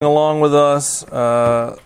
along 0.00 0.38
with 0.38 0.54
us. 0.54 1.02
Uh, 1.02 1.76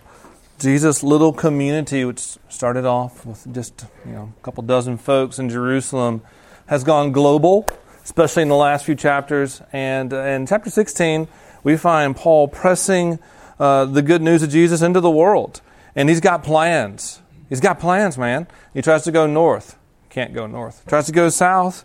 Jesus' 0.59 1.01
little 1.01 1.33
community, 1.33 2.05
which 2.05 2.37
started 2.47 2.85
off 2.85 3.25
with 3.25 3.51
just 3.51 3.87
you 4.05 4.11
know 4.11 4.31
a 4.37 4.43
couple 4.43 4.61
dozen 4.61 4.99
folks 4.99 5.39
in 5.39 5.49
Jerusalem, 5.49 6.21
has 6.67 6.83
gone 6.83 7.11
global, 7.11 7.67
especially 8.03 8.43
in 8.43 8.49
the 8.49 8.55
last 8.55 8.85
few 8.85 8.93
chapters. 8.93 9.63
And 9.73 10.13
uh, 10.13 10.17
in 10.17 10.45
chapter 10.45 10.69
16, 10.69 11.27
we 11.63 11.75
find 11.75 12.15
Paul 12.15 12.47
pressing 12.47 13.17
uh, 13.59 13.85
the 13.85 14.03
good 14.03 14.21
news 14.21 14.43
of 14.43 14.51
Jesus 14.51 14.83
into 14.83 14.99
the 14.99 15.09
world, 15.09 15.61
and 15.95 16.07
he's 16.07 16.21
got 16.21 16.43
plans. 16.43 17.19
He's 17.49 17.61
got 17.61 17.79
plans, 17.79 18.15
man. 18.15 18.45
He 18.75 18.83
tries 18.83 19.05
to 19.05 19.11
go 19.11 19.25
north, 19.25 19.79
can't 20.11 20.35
go 20.35 20.45
north. 20.45 20.85
Tries 20.85 21.07
to 21.07 21.11
go 21.11 21.29
south, 21.29 21.83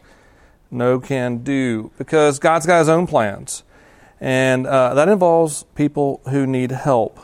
no 0.70 1.00
can 1.00 1.38
do, 1.38 1.90
because 1.96 2.38
God's 2.38 2.66
got 2.66 2.80
His 2.80 2.90
own 2.90 3.06
plans. 3.06 3.62
And 4.20 4.66
uh, 4.66 4.94
that 4.94 5.08
involves 5.08 5.64
people 5.74 6.20
who 6.28 6.46
need 6.46 6.72
help. 6.72 7.18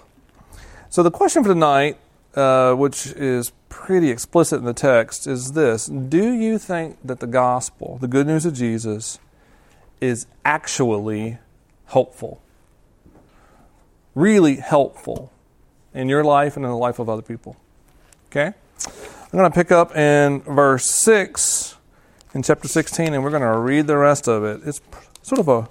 So, 0.90 1.02
the 1.02 1.10
question 1.10 1.42
for 1.42 1.48
tonight, 1.48 1.98
uh, 2.34 2.74
which 2.74 3.06
is 3.06 3.52
pretty 3.68 4.10
explicit 4.10 4.60
in 4.60 4.64
the 4.64 4.72
text, 4.72 5.26
is 5.26 5.52
this 5.52 5.86
Do 5.86 6.32
you 6.32 6.58
think 6.58 6.98
that 7.04 7.20
the 7.20 7.26
gospel, 7.26 7.98
the 8.00 8.08
good 8.08 8.26
news 8.26 8.46
of 8.46 8.54
Jesus, 8.54 9.18
is 10.00 10.26
actually 10.44 11.38
helpful? 11.86 12.40
Really 14.14 14.56
helpful 14.56 15.32
in 15.92 16.08
your 16.08 16.22
life 16.22 16.56
and 16.56 16.64
in 16.64 16.70
the 16.70 16.76
life 16.76 17.00
of 17.00 17.08
other 17.08 17.22
people? 17.22 17.56
Okay? 18.26 18.52
I'm 18.86 19.38
going 19.38 19.50
to 19.50 19.54
pick 19.54 19.72
up 19.72 19.96
in 19.96 20.42
verse 20.42 20.86
6 20.86 21.76
in 22.34 22.42
chapter 22.42 22.68
16, 22.68 23.14
and 23.14 23.24
we're 23.24 23.30
going 23.30 23.42
to 23.42 23.58
read 23.58 23.88
the 23.88 23.96
rest 23.96 24.28
of 24.28 24.44
it. 24.44 24.60
It's 24.64 24.80
sort 25.22 25.40
of 25.40 25.48
a 25.48 25.68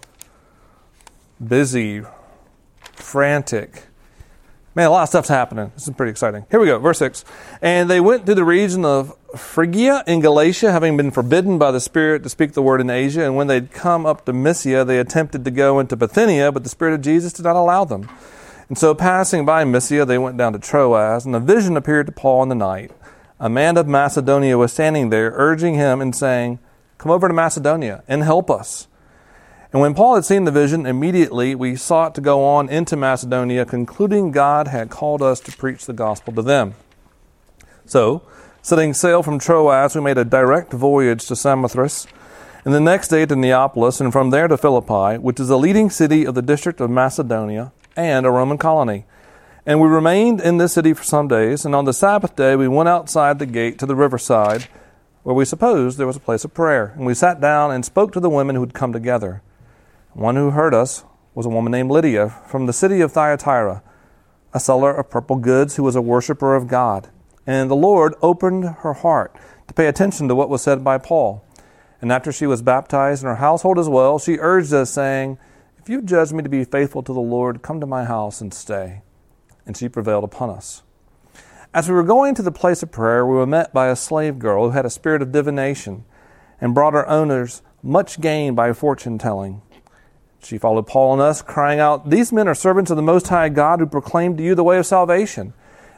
busy, 1.45 2.01
frantic. 2.93 3.83
Man, 4.75 4.87
a 4.87 4.89
lot 4.89 5.03
of 5.03 5.09
stuff's 5.09 5.29
happening. 5.29 5.71
This 5.75 5.87
is 5.87 5.93
pretty 5.93 6.09
exciting. 6.09 6.47
Here 6.49 6.59
we 6.59 6.65
go, 6.65 6.79
verse 6.79 6.97
6. 6.97 7.23
And 7.61 7.87
they 7.89 7.99
went 7.99 8.25
to 8.25 8.33
the 8.33 8.43
region 8.43 8.83
of 8.85 9.15
Phrygia 9.35 10.03
in 10.07 10.19
Galatia, 10.19 10.71
having 10.71 10.97
been 10.97 11.11
forbidden 11.11 11.59
by 11.59 11.69
the 11.69 11.79
Spirit 11.79 12.23
to 12.23 12.29
speak 12.29 12.53
the 12.53 12.61
word 12.63 12.81
in 12.81 12.89
Asia. 12.89 13.23
And 13.23 13.35
when 13.35 13.45
they'd 13.45 13.71
come 13.71 14.07
up 14.07 14.25
to 14.25 14.33
Mysia, 14.33 14.83
they 14.83 14.97
attempted 14.97 15.45
to 15.45 15.51
go 15.51 15.79
into 15.79 15.95
Bithynia, 15.95 16.51
but 16.51 16.63
the 16.63 16.69
Spirit 16.69 16.95
of 16.95 17.01
Jesus 17.01 17.33
did 17.33 17.43
not 17.43 17.55
allow 17.55 17.85
them. 17.85 18.09
And 18.67 18.75
so, 18.75 18.95
passing 18.95 19.45
by 19.45 19.63
Mysia, 19.63 20.05
they 20.05 20.17
went 20.17 20.37
down 20.37 20.53
to 20.53 20.59
Troas, 20.59 21.25
and 21.25 21.35
a 21.35 21.39
vision 21.39 21.77
appeared 21.77 22.07
to 22.07 22.11
Paul 22.11 22.41
in 22.41 22.49
the 22.49 22.55
night. 22.55 22.91
A 23.39 23.49
man 23.49 23.77
of 23.77 23.87
Macedonia 23.87 24.57
was 24.57 24.73
standing 24.73 25.11
there, 25.11 25.33
urging 25.35 25.75
him 25.75 26.01
and 26.01 26.15
saying, 26.15 26.57
Come 26.97 27.11
over 27.11 27.27
to 27.27 27.33
Macedonia 27.33 28.03
and 28.07 28.23
help 28.23 28.49
us. 28.49 28.87
And 29.73 29.81
when 29.81 29.95
Paul 29.95 30.13
had 30.13 30.23
seen 30.23 30.43
the 30.43 30.51
vision, 30.51 30.85
immediately 30.85 31.55
we 31.55 31.75
sought 31.75 32.13
to 32.13 32.21
go 32.21 32.45
on 32.45 32.69
into 32.69 32.95
Macedonia, 32.95 33.65
concluding 33.65 34.29
God 34.29 34.67
had 34.67 34.91
called 34.91 35.23
us 35.23 35.39
to 35.41 35.51
preach 35.51 35.87
the 35.87 35.93
gospel 35.93 36.31
to 36.33 36.43
them. 36.43 36.75
So, 37.83 38.21
setting 38.61 38.93
sail 38.93 39.23
from 39.23 39.39
Troas, 39.39 39.95
we 39.95 40.01
made 40.01 40.19
a 40.19 40.25
direct 40.25 40.71
voyage 40.71 41.25
to 41.25 41.35
Samothrace, 41.35 42.05
and 42.63 42.73
the 42.73 42.79
next 42.79 43.07
day 43.07 43.25
to 43.25 43.35
Neapolis, 43.35 43.99
and 43.99 44.13
from 44.13 44.29
there 44.29 44.47
to 44.47 44.57
Philippi, 44.57 45.17
which 45.17 45.39
is 45.39 45.49
a 45.49 45.57
leading 45.57 45.89
city 45.89 46.23
of 46.23 46.35
the 46.35 46.43
district 46.43 46.79
of 46.79 46.91
Macedonia 46.91 47.71
and 47.95 48.27
a 48.27 48.31
Roman 48.31 48.59
colony. 48.59 49.05
And 49.65 49.81
we 49.81 49.87
remained 49.87 50.39
in 50.39 50.59
this 50.59 50.73
city 50.73 50.93
for 50.93 51.03
some 51.03 51.27
days, 51.27 51.65
and 51.65 51.73
on 51.73 51.85
the 51.85 51.93
Sabbath 51.93 52.35
day 52.35 52.55
we 52.55 52.67
went 52.67 52.89
outside 52.89 53.39
the 53.39 53.47
gate 53.47 53.79
to 53.79 53.87
the 53.87 53.95
riverside, 53.95 54.67
where 55.23 55.35
we 55.35 55.45
supposed 55.45 55.97
there 55.97 56.05
was 56.05 56.17
a 56.17 56.21
place 56.21 56.45
of 56.45 56.53
prayer. 56.53 56.93
And 56.95 57.07
we 57.07 57.15
sat 57.15 57.41
down 57.41 57.71
and 57.71 57.83
spoke 57.83 58.11
to 58.11 58.19
the 58.19 58.29
women 58.29 58.55
who 58.55 58.61
had 58.61 58.75
come 58.75 58.93
together. 58.93 59.41
One 60.13 60.35
who 60.35 60.51
heard 60.51 60.75
us 60.75 61.05
was 61.33 61.47
a 61.47 61.49
woman 61.49 61.71
named 61.71 61.89
Lydia 61.89 62.29
from 62.45 62.67
the 62.67 62.73
city 62.73 63.01
of 63.01 63.11
Thyatira, 63.11 63.81
a 64.53 64.59
seller 64.59 64.93
of 64.93 65.09
purple 65.09 65.37
goods 65.37 65.75
who 65.75 65.81
was 65.81 65.95
a 65.95 66.03
worshiper 66.03 66.55
of 66.55 66.67
God. 66.67 67.09
And 67.47 67.69
the 67.69 67.75
Lord 67.75 68.13
opened 68.21 68.63
her 68.63 68.93
heart 68.93 69.35
to 69.67 69.73
pay 69.73 69.87
attention 69.87 70.27
to 70.27 70.35
what 70.35 70.49
was 70.49 70.61
said 70.61 70.83
by 70.83 70.99
Paul. 70.99 71.43
And 71.99 72.11
after 72.11 72.31
she 72.31 72.45
was 72.45 72.61
baptized 72.61 73.23
and 73.23 73.29
her 73.29 73.37
household 73.37 73.79
as 73.79 73.89
well, 73.89 74.19
she 74.19 74.37
urged 74.37 74.71
us, 74.71 74.91
saying, 74.91 75.39
If 75.79 75.89
you 75.89 75.99
judge 76.03 76.31
me 76.31 76.43
to 76.43 76.49
be 76.49 76.63
faithful 76.63 77.01
to 77.01 77.13
the 77.13 77.19
Lord, 77.19 77.63
come 77.63 77.79
to 77.79 77.87
my 77.87 78.05
house 78.05 78.39
and 78.39 78.53
stay. 78.53 79.01
And 79.65 79.75
she 79.75 79.89
prevailed 79.89 80.23
upon 80.23 80.51
us. 80.51 80.83
As 81.73 81.89
we 81.89 81.95
were 81.95 82.03
going 82.03 82.35
to 82.35 82.43
the 82.43 82.51
place 82.51 82.83
of 82.83 82.91
prayer, 82.91 83.25
we 83.25 83.35
were 83.35 83.47
met 83.47 83.73
by 83.73 83.87
a 83.87 83.95
slave 83.95 84.37
girl 84.37 84.65
who 84.65 84.71
had 84.71 84.85
a 84.85 84.91
spirit 84.91 85.23
of 85.23 85.31
divination 85.31 86.05
and 86.61 86.75
brought 86.75 86.93
her 86.93 87.09
owners 87.09 87.63
much 87.81 88.21
gain 88.21 88.53
by 88.53 88.71
fortune 88.73 89.17
telling. 89.17 89.63
She 90.45 90.57
followed 90.57 90.87
Paul 90.87 91.13
and 91.13 91.21
us, 91.21 91.41
crying 91.41 91.79
out, 91.79 92.09
These 92.09 92.31
men 92.31 92.47
are 92.47 92.55
servants 92.55 92.91
of 92.91 92.97
the 92.97 93.03
Most 93.03 93.27
High 93.27 93.49
God 93.49 93.79
who 93.79 93.85
proclaim 93.85 94.35
to 94.37 94.43
you 94.43 94.55
the 94.55 94.63
way 94.63 94.77
of 94.77 94.85
salvation. 94.85 95.53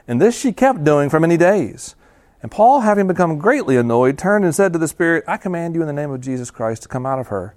And 0.07 0.21
this 0.21 0.39
she 0.39 0.51
kept 0.51 0.83
doing 0.83 1.09
for 1.09 1.19
many 1.19 1.37
days. 1.37 1.95
And 2.41 2.51
Paul, 2.51 2.81
having 2.81 3.07
become 3.07 3.39
greatly 3.39 3.75
annoyed, 3.75 4.17
turned 4.17 4.45
and 4.45 4.53
said 4.53 4.71
to 4.73 4.79
the 4.79 4.87
Spirit, 4.87 5.23
I 5.27 5.37
command 5.37 5.73
you 5.73 5.81
in 5.81 5.87
the 5.87 5.93
name 5.93 6.11
of 6.11 6.21
Jesus 6.21 6.51
Christ 6.51 6.83
to 6.83 6.87
come 6.87 7.05
out 7.05 7.19
of 7.19 7.27
her. 7.29 7.55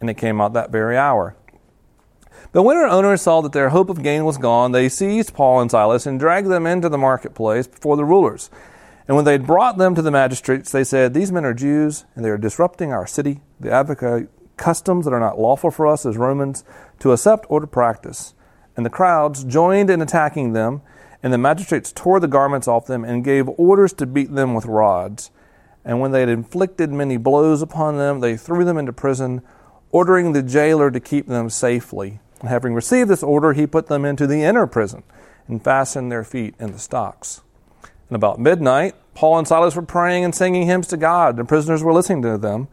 And 0.00 0.08
it 0.08 0.14
came 0.14 0.40
out 0.40 0.52
that 0.52 0.70
very 0.70 0.96
hour. 0.96 1.36
But 2.52 2.62
when 2.62 2.76
her 2.76 2.86
owners 2.86 3.22
saw 3.22 3.40
that 3.40 3.52
their 3.52 3.70
hope 3.70 3.88
of 3.88 4.02
gain 4.02 4.24
was 4.24 4.38
gone, 4.38 4.72
they 4.72 4.88
seized 4.88 5.34
Paul 5.34 5.60
and 5.60 5.70
Silas 5.70 6.06
and 6.06 6.20
dragged 6.20 6.48
them 6.48 6.66
into 6.66 6.88
the 6.88 6.98
marketplace 6.98 7.66
before 7.66 7.96
the 7.96 8.04
rulers. 8.04 8.50
And 9.08 9.16
when 9.16 9.24
they 9.24 9.32
had 9.32 9.46
brought 9.46 9.78
them 9.78 9.94
to 9.94 10.02
the 10.02 10.10
magistrates, 10.10 10.70
they 10.70 10.84
said, 10.84 11.14
These 11.14 11.32
men 11.32 11.44
are 11.44 11.54
Jews, 11.54 12.04
and 12.14 12.24
they 12.24 12.30
are 12.30 12.38
disrupting 12.38 12.92
our 12.92 13.06
city. 13.06 13.40
They 13.58 13.70
advocate 13.70 14.28
customs 14.62 15.04
that 15.04 15.12
are 15.12 15.18
not 15.18 15.40
lawful 15.40 15.72
for 15.72 15.88
us 15.88 16.06
as 16.06 16.16
Romans 16.16 16.62
to 17.00 17.10
accept 17.10 17.46
or 17.48 17.58
to 17.58 17.66
practice. 17.66 18.32
And 18.76 18.86
the 18.86 18.90
crowds 18.90 19.42
joined 19.42 19.90
in 19.90 20.00
attacking 20.00 20.52
them, 20.52 20.82
and 21.20 21.32
the 21.32 21.38
magistrates 21.38 21.90
tore 21.92 22.20
the 22.20 22.28
garments 22.28 22.68
off 22.68 22.86
them 22.86 23.04
and 23.04 23.24
gave 23.24 23.48
orders 23.58 23.92
to 23.94 24.06
beat 24.06 24.32
them 24.32 24.54
with 24.54 24.66
rods. 24.66 25.32
And 25.84 25.98
when 25.98 26.12
they 26.12 26.20
had 26.20 26.28
inflicted 26.28 26.90
many 26.90 27.16
blows 27.16 27.60
upon 27.60 27.98
them, 27.98 28.20
they 28.20 28.36
threw 28.36 28.64
them 28.64 28.78
into 28.78 28.92
prison, 28.92 29.42
ordering 29.90 30.32
the 30.32 30.42
jailer 30.44 30.92
to 30.92 31.00
keep 31.00 31.26
them 31.26 31.50
safely. 31.50 32.20
And 32.38 32.48
having 32.48 32.72
received 32.72 33.10
this 33.10 33.24
order, 33.24 33.54
he 33.54 33.66
put 33.66 33.88
them 33.88 34.04
into 34.04 34.28
the 34.28 34.44
inner 34.44 34.68
prison 34.68 35.02
and 35.48 35.62
fastened 35.62 36.12
their 36.12 36.24
feet 36.24 36.54
in 36.60 36.70
the 36.70 36.78
stocks. 36.78 37.40
And 38.08 38.14
about 38.14 38.38
midnight, 38.38 38.94
Paul 39.14 39.38
and 39.38 39.48
Silas 39.48 39.74
were 39.74 39.82
praying 39.82 40.24
and 40.24 40.34
singing 40.34 40.68
hymns 40.68 40.86
to 40.88 40.96
God. 40.96 41.36
The 41.36 41.44
prisoners 41.44 41.82
were 41.82 41.92
listening 41.92 42.22
to 42.22 42.38
them. 42.38 42.68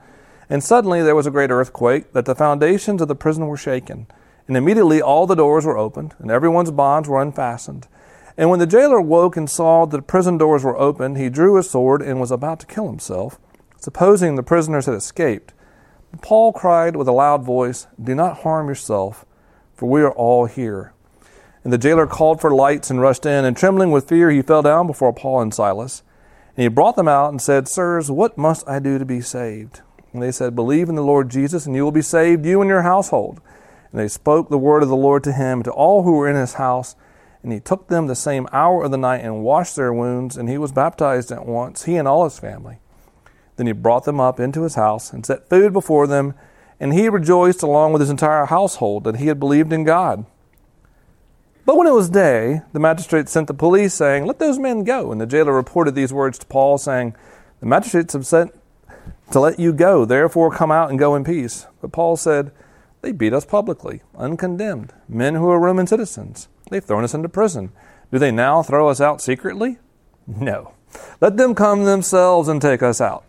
And 0.50 0.64
suddenly 0.64 1.04
there 1.04 1.16
was 1.16 1.28
a 1.28 1.32
great 1.32 1.52
earthquake, 1.52 2.14
that 2.14 2.26
the 2.26 2.36
foundations 2.36 3.02
of 3.02 3.08
the 3.08 3.16
prison 3.16 3.46
were 3.46 3.58
shaken. 3.58 4.08
And 4.48 4.58
immediately 4.58 5.00
all 5.00 5.28
the 5.28 5.36
doors 5.36 5.66
were 5.66 5.78
opened, 5.78 6.16
and 6.18 6.32
everyone's 6.32 6.72
bonds 6.72 7.08
were 7.08 7.22
unfastened. 7.22 7.88
And 8.36 8.50
when 8.50 8.60
the 8.60 8.66
jailer 8.66 9.00
woke 9.00 9.38
and 9.38 9.50
saw 9.50 9.86
that 9.86 9.96
the 9.96 10.02
prison 10.02 10.38
doors 10.38 10.64
were 10.64 10.78
opened, 10.78 11.18
he 11.18 11.30
drew 11.30 11.58
his 11.58 11.70
sword 11.70 12.02
and 12.02 12.20
was 12.20 12.32
about 12.32 12.60
to 12.62 12.66
kill 12.66 12.88
himself, 12.88 13.38
supposing 13.78 14.36
the 14.36 14.44
prisoners 14.44 14.88
had 14.88 14.96
escaped. 14.96 15.54
Paul 16.22 16.52
cried 16.52 16.96
with 16.96 17.08
a 17.08 17.12
loud 17.12 17.44
voice, 17.44 17.86
Do 18.02 18.16
not 18.16 18.40
harm 18.40 18.68
yourself, 18.68 19.26
for 19.76 19.88
we 19.88 20.02
are 20.02 20.12
all 20.12 20.46
here. 20.46 20.94
And 21.64 21.72
the 21.72 21.78
jailer 21.78 22.08
called 22.08 22.42
for 22.42 22.50
lights 22.50 22.90
and 22.90 23.00
rushed 23.00 23.26
in, 23.26 23.46
and 23.46 23.56
trembling 23.56 23.92
with 23.92 24.10
fear, 24.10 24.32
he 24.32 24.42
fell 24.42 24.64
down 24.64 24.88
before 24.88 25.14
Paul 25.14 25.42
and 25.42 25.54
Silas. 25.54 26.02
And 26.56 26.64
he 26.64 26.70
brought 26.70 26.96
them 26.96 27.08
out 27.08 27.30
and 27.30 27.42
said, 27.42 27.68
Sirs, 27.68 28.10
what 28.10 28.38
must 28.38 28.68
I 28.68 28.80
do 28.80 28.98
to 28.98 29.06
be 29.06 29.22
saved? 29.22 29.82
And 30.14 30.22
they 30.22 30.32
said, 30.32 30.56
Believe 30.56 30.90
in 30.90 30.96
the 30.96 31.04
Lord 31.04 31.30
Jesus, 31.30 31.66
and 31.66 31.76
you 31.76 31.84
will 31.84 31.92
be 31.92 32.02
saved, 32.02 32.46
you 32.46 32.62
and 32.62 32.70
your 32.70 32.82
household. 32.82 33.42
And 33.92 34.00
they 34.00 34.08
spoke 34.08 34.50
the 34.50 34.58
word 34.58 34.84
of 34.84 34.90
the 34.90 34.96
Lord 34.96 35.24
to 35.26 35.34
him, 35.34 35.60
and 35.60 35.66
to 35.66 35.72
all 35.72 36.04
who 36.04 36.14
were 36.14 36.30
in 36.30 36.36
his 36.36 36.54
house. 36.54 36.96
And 37.42 37.54
he 37.54 37.60
took 37.60 37.88
them 37.88 38.08
the 38.08 38.16
same 38.16 38.48
hour 38.52 38.84
of 38.84 38.92
the 38.92 38.98
night 38.98 39.24
and 39.24 39.44
washed 39.44 39.76
their 39.76 39.94
wounds, 39.94 40.36
and 40.36 40.50
he 40.50 40.58
was 40.58 40.72
baptized 40.72 41.32
at 41.32 41.46
once, 41.46 41.84
he 41.84 41.96
and 41.96 42.08
all 42.08 42.26
his 42.26 42.40
family. 42.40 42.80
Then 43.56 43.68
he 43.68 43.74
brought 43.74 44.06
them 44.06 44.20
up 44.20 44.40
into 44.40 44.64
his 44.64 44.76
house 44.76 45.14
and 45.14 45.26
set 45.26 45.50
food 45.50 45.74
before 45.74 46.08
them, 46.08 46.34
and 46.80 46.94
he 46.94 47.10
rejoiced 47.10 47.62
along 47.62 47.94
with 47.94 48.00
his 48.00 48.10
entire 48.10 48.46
household 48.46 49.04
that 49.04 49.18
he 49.18 49.28
had 49.28 49.40
believed 49.40 49.74
in 49.74 49.84
God. 49.84 50.26
But 51.66 51.78
when 51.78 51.86
it 51.86 51.94
was 51.94 52.10
day, 52.10 52.62
the 52.74 52.80
magistrates 52.80 53.32
sent 53.32 53.48
the 53.48 53.54
police, 53.54 53.94
saying, 53.94 54.26
Let 54.26 54.40
those 54.40 54.58
men 54.58 54.84
go. 54.84 55.12
And 55.12 55.22
the 55.22 55.28
jailer 55.28 55.54
reported 55.54 55.94
these 55.94 56.12
words 56.12 56.40
to 56.40 56.46
Paul, 56.48 56.78
saying, 56.78 57.16
The 57.60 57.68
magistrates 57.68 58.14
have 58.14 58.26
sent 58.26 58.59
to 59.32 59.40
let 59.40 59.60
you 59.60 59.74
go. 59.74 60.06
Therefore, 60.06 60.52
come 60.52 60.72
out 60.72 60.90
and 60.90 61.00
go 61.00 61.16
in 61.16 61.24
peace. 61.24 61.68
But 61.82 61.92
Paul 61.92 62.18
said, 62.18 62.52
They 63.02 63.12
beat 63.12 63.34
us 63.34 63.46
publicly, 63.46 64.02
uncondemned, 64.16 64.94
men 65.08 65.36
who 65.36 65.50
are 65.50 65.60
Roman 65.60 65.88
citizens. 65.88 66.48
They've 66.70 66.84
thrown 66.84 67.04
us 67.04 67.14
into 67.14 67.30
prison. 67.30 67.72
Do 68.12 68.20
they 68.20 68.32
now 68.32 68.64
throw 68.64 68.90
us 68.90 69.02
out 69.02 69.22
secretly? 69.22 69.78
No. 70.28 70.74
Let 71.22 71.38
them 71.38 71.56
come 71.56 71.84
themselves 71.84 72.48
and 72.48 72.62
take 72.62 72.82
us 72.82 73.00
out. 73.02 73.24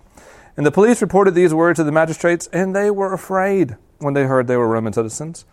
And 0.56 0.66
the 0.66 0.70
police 0.70 1.00
reported 1.00 1.34
these 1.34 1.54
words 1.54 1.78
to 1.78 1.84
the 1.84 1.92
magistrates, 1.92 2.46
and 2.48 2.74
they 2.74 2.90
were 2.90 3.12
afraid 3.12 3.76
when 3.98 4.14
they 4.14 4.24
heard 4.24 4.46
they 4.46 4.56
were 4.56 4.68
Roman 4.68 4.92
citizens. 4.92 5.44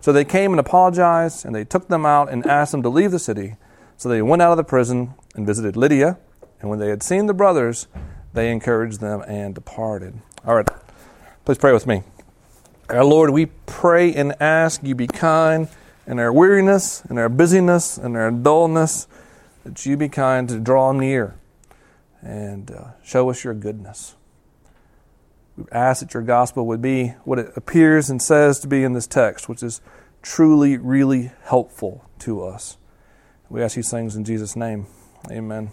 So 0.00 0.12
they 0.12 0.24
came 0.24 0.52
and 0.52 0.60
apologized, 0.60 1.44
and 1.44 1.54
they 1.54 1.64
took 1.64 1.88
them 1.88 2.06
out 2.06 2.30
and 2.30 2.46
asked 2.46 2.72
them 2.72 2.82
to 2.82 2.88
leave 2.88 3.10
the 3.10 3.18
city. 3.18 3.56
So 3.96 4.08
they 4.08 4.22
went 4.22 4.42
out 4.42 4.52
of 4.52 4.56
the 4.56 4.64
prison 4.64 5.14
and 5.34 5.46
visited 5.46 5.76
Lydia. 5.76 6.18
And 6.60 6.70
when 6.70 6.78
they 6.78 6.88
had 6.88 7.02
seen 7.02 7.26
the 7.26 7.34
brothers, 7.34 7.88
they 8.32 8.50
encouraged 8.50 9.00
them 9.00 9.22
and 9.26 9.54
departed. 9.54 10.20
All 10.46 10.54
right, 10.54 10.68
please 11.44 11.58
pray 11.58 11.72
with 11.72 11.86
me. 11.86 12.02
Our 12.88 13.04
Lord, 13.04 13.30
we 13.30 13.46
pray 13.66 14.14
and 14.14 14.34
ask 14.40 14.82
you 14.82 14.94
be 14.94 15.06
kind 15.06 15.68
in 16.06 16.18
our 16.18 16.32
weariness, 16.32 17.04
in 17.10 17.18
our 17.18 17.28
busyness, 17.28 17.98
in 17.98 18.16
our 18.16 18.30
dullness, 18.30 19.06
that 19.64 19.84
you 19.84 19.96
be 19.96 20.08
kind 20.08 20.48
to 20.48 20.58
draw 20.58 20.92
near 20.92 21.36
and 22.22 22.70
uh, 22.70 22.84
show 23.04 23.28
us 23.30 23.44
your 23.44 23.54
goodness. 23.54 24.16
We 25.56 25.64
ask 25.72 26.00
that 26.00 26.14
your 26.14 26.22
gospel 26.22 26.66
would 26.66 26.80
be 26.80 27.08
what 27.24 27.38
it 27.38 27.52
appears 27.56 28.10
and 28.10 28.22
says 28.22 28.60
to 28.60 28.68
be 28.68 28.82
in 28.84 28.92
this 28.92 29.06
text, 29.06 29.48
which 29.48 29.62
is 29.62 29.80
truly, 30.22 30.76
really 30.76 31.32
helpful 31.44 32.08
to 32.20 32.44
us. 32.44 32.76
We 33.48 33.62
ask 33.62 33.76
these 33.76 33.90
things 33.90 34.16
in 34.16 34.24
Jesus' 34.24 34.56
name. 34.56 34.86
Amen. 35.30 35.70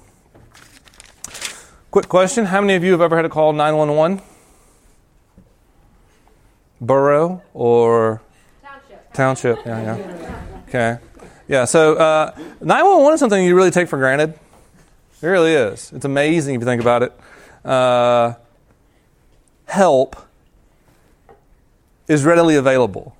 Quick 1.96 2.10
question 2.10 2.44
How 2.44 2.60
many 2.60 2.76
of 2.76 2.84
you 2.84 2.92
have 2.92 3.00
ever 3.00 3.16
had 3.16 3.22
to 3.22 3.30
call 3.30 3.54
911? 3.54 4.22
Borough 6.82 7.42
or 7.54 8.22
Township. 8.62 9.14
township? 9.14 9.66
Yeah, 9.66 9.96
yeah. 9.98 10.64
Okay. 10.68 10.98
Yeah, 11.48 11.64
so 11.64 11.96
uh, 11.96 12.38
911 12.60 13.14
is 13.14 13.20
something 13.22 13.46
you 13.46 13.56
really 13.56 13.72
take 13.72 13.88
for 13.88 13.98
granted. 13.98 14.32
It 15.22 15.26
really 15.26 15.54
is. 15.54 15.94
It's 15.94 16.04
amazing 16.04 16.56
if 16.56 16.60
you 16.60 16.66
think 16.66 16.82
about 16.82 17.04
it. 17.04 17.14
Uh, 17.64 18.34
help 19.66 20.18
is 22.10 22.26
readily 22.26 22.58
available. 22.58 23.16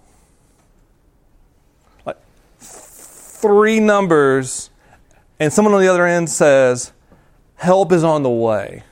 Like 2.06 2.18
three 2.60 3.80
numbers, 3.80 4.70
and 5.40 5.54
someone 5.54 5.74
on 5.74 5.80
the 5.80 5.88
other 5.88 6.06
end 6.06 6.30
says, 6.30 6.92
Help 7.56 7.92
is 7.92 8.04
on 8.04 8.24
the 8.24 8.30
way. 8.30 8.84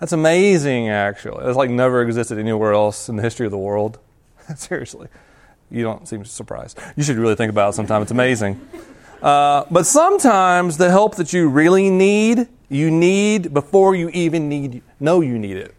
That's 0.00 0.12
amazing, 0.12 0.88
actually. 0.88 1.44
It's 1.46 1.56
like 1.56 1.70
never 1.70 2.02
existed 2.02 2.38
anywhere 2.38 2.72
else 2.72 3.08
in 3.08 3.16
the 3.16 3.22
history 3.22 3.46
of 3.46 3.52
the 3.52 3.58
world. 3.58 3.98
Seriously. 4.56 5.08
You 5.70 5.82
don't 5.82 6.08
seem 6.08 6.24
surprised. 6.24 6.78
You 6.96 7.02
should 7.02 7.16
really 7.16 7.34
think 7.34 7.50
about 7.50 7.70
it 7.70 7.72
sometime. 7.74 8.02
It's 8.02 8.10
amazing. 8.10 8.60
Uh, 9.20 9.64
but 9.70 9.84
sometimes 9.84 10.76
the 10.76 10.90
help 10.90 11.16
that 11.16 11.32
you 11.32 11.48
really 11.48 11.90
need, 11.90 12.48
you 12.68 12.90
need 12.90 13.52
before 13.52 13.94
you 13.94 14.08
even 14.10 14.48
need 14.48 14.82
know 15.00 15.20
you 15.20 15.38
need 15.38 15.56
it. 15.56 15.74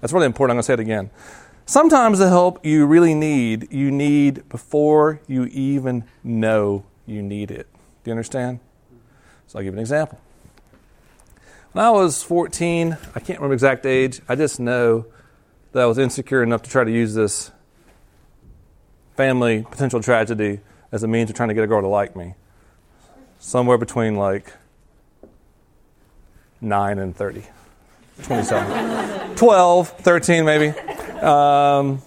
That's 0.00 0.12
really 0.12 0.26
important. 0.26 0.52
I'm 0.52 0.56
going 0.56 0.62
to 0.62 0.66
say 0.66 0.74
it 0.74 0.80
again. 0.80 1.10
Sometimes 1.66 2.18
the 2.18 2.28
help 2.28 2.64
you 2.66 2.84
really 2.84 3.14
need, 3.14 3.72
you 3.72 3.90
need 3.90 4.48
before 4.48 5.20
you 5.26 5.46
even 5.46 6.04
know 6.22 6.84
you 7.06 7.22
need 7.22 7.50
it. 7.50 7.68
Do 8.02 8.10
you 8.10 8.12
understand? 8.12 8.60
So 9.54 9.60
I'll 9.60 9.64
give 9.64 9.74
you 9.74 9.78
an 9.78 9.82
example. 9.82 10.18
When 11.70 11.84
I 11.84 11.90
was 11.90 12.24
14, 12.24 12.98
I 13.14 13.20
can't 13.20 13.38
remember 13.38 13.54
exact 13.54 13.86
age, 13.86 14.20
I 14.28 14.34
just 14.34 14.58
know 14.58 15.06
that 15.70 15.80
I 15.80 15.86
was 15.86 15.96
insecure 15.96 16.42
enough 16.42 16.62
to 16.62 16.70
try 16.70 16.82
to 16.82 16.90
use 16.90 17.14
this 17.14 17.52
family 19.16 19.64
potential 19.70 20.02
tragedy 20.02 20.58
as 20.90 21.04
a 21.04 21.06
means 21.06 21.30
of 21.30 21.36
trying 21.36 21.50
to 21.50 21.54
get 21.54 21.62
a 21.62 21.68
girl 21.68 21.82
to 21.82 21.86
like 21.86 22.16
me. 22.16 22.34
Somewhere 23.38 23.78
between 23.78 24.16
like 24.16 24.52
9 26.60 26.98
and 26.98 27.14
30. 27.14 27.44
27. 28.24 29.36
12, 29.36 29.88
13 29.88 30.44
maybe. 30.44 30.68
Um, 31.20 32.02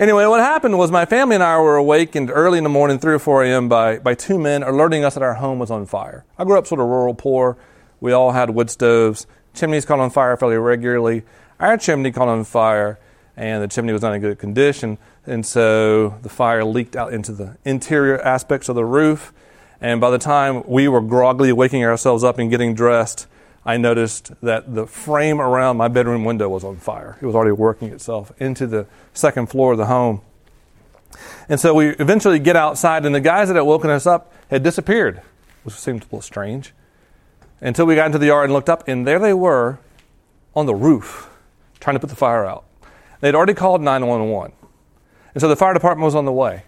anyway, 0.00 0.26
what 0.26 0.40
happened 0.40 0.76
was 0.78 0.90
my 0.90 1.04
family 1.04 1.36
and 1.36 1.44
I 1.44 1.58
were 1.60 1.76
awakened 1.76 2.30
early 2.32 2.58
in 2.58 2.64
the 2.64 2.70
morning, 2.70 2.98
3 2.98 3.14
or 3.14 3.18
4 3.18 3.44
a.m., 3.44 3.68
by, 3.68 3.98
by 3.98 4.14
two 4.14 4.38
men 4.38 4.64
alerting 4.64 5.04
us 5.04 5.14
that 5.14 5.22
our 5.22 5.34
home 5.34 5.58
was 5.60 5.70
on 5.70 5.86
fire. 5.86 6.24
I 6.38 6.44
grew 6.44 6.58
up 6.58 6.66
sort 6.66 6.80
of 6.80 6.88
rural 6.88 7.14
poor. 7.14 7.56
We 8.00 8.12
all 8.12 8.32
had 8.32 8.50
wood 8.50 8.70
stoves. 8.70 9.26
Chimneys 9.54 9.84
caught 9.84 10.00
on 10.00 10.10
fire 10.10 10.36
fairly 10.36 10.56
regularly. 10.56 11.22
Our 11.60 11.76
chimney 11.76 12.10
caught 12.10 12.28
on 12.28 12.44
fire, 12.44 12.98
and 13.36 13.62
the 13.62 13.68
chimney 13.68 13.92
was 13.92 14.02
not 14.02 14.14
in 14.14 14.20
good 14.20 14.38
condition. 14.38 14.98
And 15.26 15.44
so 15.44 16.18
the 16.22 16.30
fire 16.30 16.64
leaked 16.64 16.96
out 16.96 17.12
into 17.12 17.32
the 17.32 17.58
interior 17.64 18.20
aspects 18.20 18.68
of 18.68 18.74
the 18.74 18.84
roof. 18.84 19.32
And 19.80 20.00
by 20.00 20.10
the 20.10 20.18
time 20.18 20.62
we 20.66 20.88
were 20.88 21.00
groggily 21.00 21.52
waking 21.52 21.84
ourselves 21.84 22.24
up 22.24 22.38
and 22.38 22.50
getting 22.50 22.74
dressed, 22.74 23.26
I 23.64 23.76
noticed 23.76 24.32
that 24.42 24.74
the 24.74 24.86
frame 24.86 25.40
around 25.40 25.76
my 25.76 25.88
bedroom 25.88 26.24
window 26.24 26.48
was 26.48 26.64
on 26.64 26.76
fire. 26.76 27.18
It 27.20 27.26
was 27.26 27.34
already 27.34 27.52
working 27.52 27.92
itself 27.92 28.32
into 28.38 28.66
the 28.66 28.86
second 29.12 29.46
floor 29.46 29.72
of 29.72 29.78
the 29.78 29.86
home. 29.86 30.22
And 31.48 31.60
so 31.60 31.74
we 31.74 31.88
eventually 31.90 32.38
get 32.38 32.56
outside, 32.56 33.04
and 33.04 33.14
the 33.14 33.20
guys 33.20 33.48
that 33.48 33.56
had 33.56 33.62
woken 33.62 33.90
us 33.90 34.06
up 34.06 34.32
had 34.48 34.62
disappeared, 34.62 35.20
which 35.64 35.74
seemed 35.74 36.02
a 36.02 36.04
little 36.06 36.22
strange. 36.22 36.72
Until 37.60 37.84
we 37.84 37.94
got 37.94 38.06
into 38.06 38.18
the 38.18 38.26
yard 38.26 38.44
and 38.44 38.54
looked 38.54 38.70
up, 38.70 38.88
and 38.88 39.06
there 39.06 39.18
they 39.18 39.34
were 39.34 39.78
on 40.54 40.66
the 40.66 40.74
roof 40.74 41.28
trying 41.80 41.94
to 41.96 42.00
put 42.00 42.10
the 42.10 42.16
fire 42.16 42.46
out. 42.46 42.64
They'd 43.20 43.34
already 43.34 43.54
called 43.54 43.82
911. 43.82 44.52
And 45.34 45.40
so 45.40 45.48
the 45.48 45.56
fire 45.56 45.74
department 45.74 46.04
was 46.04 46.14
on 46.14 46.24
the 46.24 46.32
way 46.32 46.64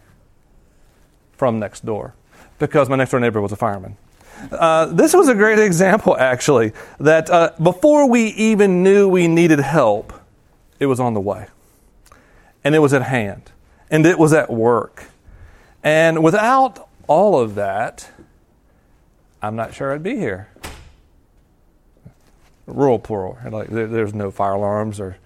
from 1.32 1.58
next 1.58 1.84
door 1.84 2.14
because 2.58 2.88
my 2.88 2.96
next 2.96 3.10
door 3.10 3.20
neighbor 3.20 3.40
was 3.40 3.52
a 3.52 3.56
fireman. 3.56 3.96
Uh, 4.50 4.86
this 4.86 5.14
was 5.14 5.28
a 5.28 5.34
great 5.34 5.58
example, 5.58 6.16
actually, 6.16 6.72
that 6.98 7.30
uh, 7.30 7.52
before 7.62 8.08
we 8.08 8.26
even 8.28 8.82
knew 8.82 9.08
we 9.08 9.28
needed 9.28 9.60
help, 9.60 10.12
it 10.78 10.86
was 10.86 10.98
on 11.00 11.14
the 11.14 11.20
way. 11.20 11.46
And 12.64 12.74
it 12.74 12.80
was 12.80 12.92
at 12.92 13.02
hand. 13.02 13.50
And 13.90 14.06
it 14.06 14.18
was 14.18 14.32
at 14.32 14.50
work. 14.50 15.04
And 15.82 16.22
without 16.22 16.88
all 17.06 17.38
of 17.38 17.56
that, 17.56 18.10
I'm 19.42 19.56
not 19.56 19.74
sure 19.74 19.92
I'd 19.92 20.02
be 20.02 20.16
here. 20.16 20.48
Rural 22.66 22.98
poor. 22.98 23.38
Like 23.50 23.68
there, 23.68 23.86
there's 23.86 24.14
no 24.14 24.30
fire 24.30 24.52
alarms 24.54 25.00
or 25.00 25.16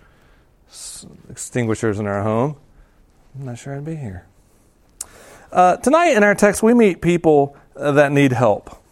extinguishers 1.30 1.98
in 1.98 2.06
our 2.06 2.22
home. 2.22 2.56
I'm 3.38 3.44
not 3.44 3.58
sure 3.58 3.76
I'd 3.76 3.84
be 3.84 3.96
here. 3.96 4.26
Uh, 5.52 5.76
tonight 5.76 6.16
in 6.16 6.24
our 6.24 6.34
text, 6.34 6.62
we 6.62 6.74
meet 6.74 7.00
people 7.00 7.56
that 7.74 8.10
need 8.10 8.32
help. 8.32 8.82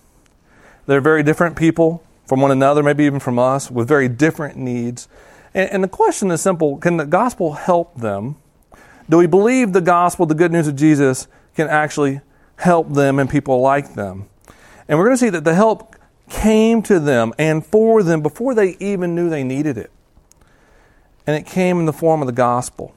They're 0.87 1.01
very 1.01 1.23
different 1.23 1.57
people 1.57 2.03
from 2.27 2.41
one 2.41 2.51
another, 2.51 2.83
maybe 2.83 3.05
even 3.05 3.21
from 3.21 3.39
us, 3.39 3.71
with 3.71 3.89
very 3.89 4.09
different 4.09 4.57
needs. 4.57 5.09
And, 5.53 5.71
and 5.71 5.85
the 5.85 5.89
question 5.89 6.31
is 6.31 6.41
simple 6.41 6.77
can 6.79 6.97
the 6.97 7.07
gospel 7.07 7.55
help 7.55 7.95
them? 7.97 8.37
Do 9.09 9.19
we 9.19 9.27
believe 9.27 9.73
the 9.73 9.81
gospel, 9.81 10.27
the 10.27 10.35
good 10.35 10.53
news 10.53 10.67
of 10.67 10.77
Jesus, 10.77 11.29
can 11.55 11.69
actually 11.69 12.21
help 12.57 12.93
them 12.93 13.19
and 13.19 13.29
people 13.29 13.61
like 13.61 13.95
them? 13.95 14.29
And 14.89 14.99
we're 14.99 15.05
going 15.05 15.17
to 15.17 15.21
see 15.21 15.31
that 15.31 15.45
the 15.45 15.55
help 15.55 15.97
came 16.29 16.83
to 16.83 16.99
them 16.99 17.33
and 17.39 17.65
for 17.65 18.03
them 18.03 18.23
before 18.23 18.55
they 18.55 18.77
even 18.81 19.15
knew 19.15 19.29
they 19.29 19.45
needed 19.45 19.77
it. 19.77 19.91
And 21.27 21.37
it 21.37 21.47
came 21.47 21.79
in 21.79 21.87
the 21.87 21.93
form 21.93 22.23
of 22.23 22.27
the 22.27 22.33
gospel. 22.33 22.95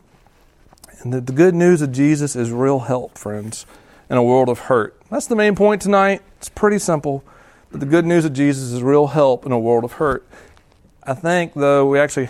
And 1.02 1.14
the, 1.14 1.22
the 1.22 1.34
good 1.34 1.56
news 1.56 1.82
of 1.82 1.92
Jesus 1.92 2.36
is 2.36 2.52
real 2.52 2.80
help, 2.80 3.18
friends, 3.18 3.66
in 4.10 4.18
a 4.18 4.24
world 4.24 4.50
of 4.50 4.60
hurt. 4.60 5.00
That's 5.10 5.28
the 5.28 5.36
main 5.36 5.56
point 5.56 5.82
tonight. 5.82 6.22
It's 6.38 6.50
pretty 6.50 6.80
simple. 6.80 7.24
But 7.72 7.82
the 7.82 7.86
good 7.86 8.06
news 8.06 8.26
of 8.26 8.34
Jesus 8.34 8.72
is 8.72 8.82
real 8.82 9.08
help 9.08 9.46
in 9.46 9.52
a 9.52 9.60
world 9.60 9.84
of 9.84 9.94
hurt. 9.94 10.26
I 11.04 11.14
think, 11.14 11.54
though, 11.54 11.86
we 11.86 12.00
actually 12.00 12.30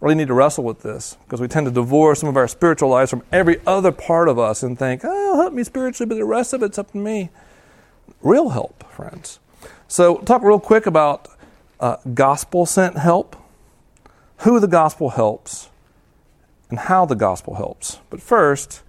really 0.00 0.14
need 0.14 0.28
to 0.28 0.34
wrestle 0.34 0.64
with 0.64 0.82
this 0.82 1.16
because 1.24 1.40
we 1.40 1.48
tend 1.48 1.66
to 1.66 1.72
divorce 1.72 2.20
some 2.20 2.28
of 2.28 2.36
our 2.36 2.46
spiritual 2.46 2.90
lives 2.90 3.10
from 3.10 3.22
every 3.32 3.60
other 3.66 3.90
part 3.90 4.28
of 4.28 4.38
us 4.38 4.62
and 4.62 4.78
think, 4.78 5.00
oh, 5.02 5.40
help 5.40 5.52
me 5.52 5.64
spiritually, 5.64 6.08
but 6.08 6.16
the 6.16 6.24
rest 6.24 6.52
of 6.52 6.62
it's 6.62 6.78
up 6.78 6.92
to 6.92 6.98
me. 6.98 7.30
Real 8.22 8.50
help, 8.50 8.84
friends. 8.92 9.38
So, 9.88 10.18
talk 10.18 10.42
real 10.42 10.60
quick 10.60 10.86
about 10.86 11.28
uh, 11.80 11.96
gospel 12.12 12.66
sent 12.66 12.98
help, 12.98 13.36
who 14.38 14.60
the 14.60 14.68
gospel 14.68 15.10
helps, 15.10 15.70
and 16.70 16.78
how 16.78 17.04
the 17.04 17.14
gospel 17.14 17.54
helps. 17.54 17.98
But 18.10 18.20
first, 18.20 18.82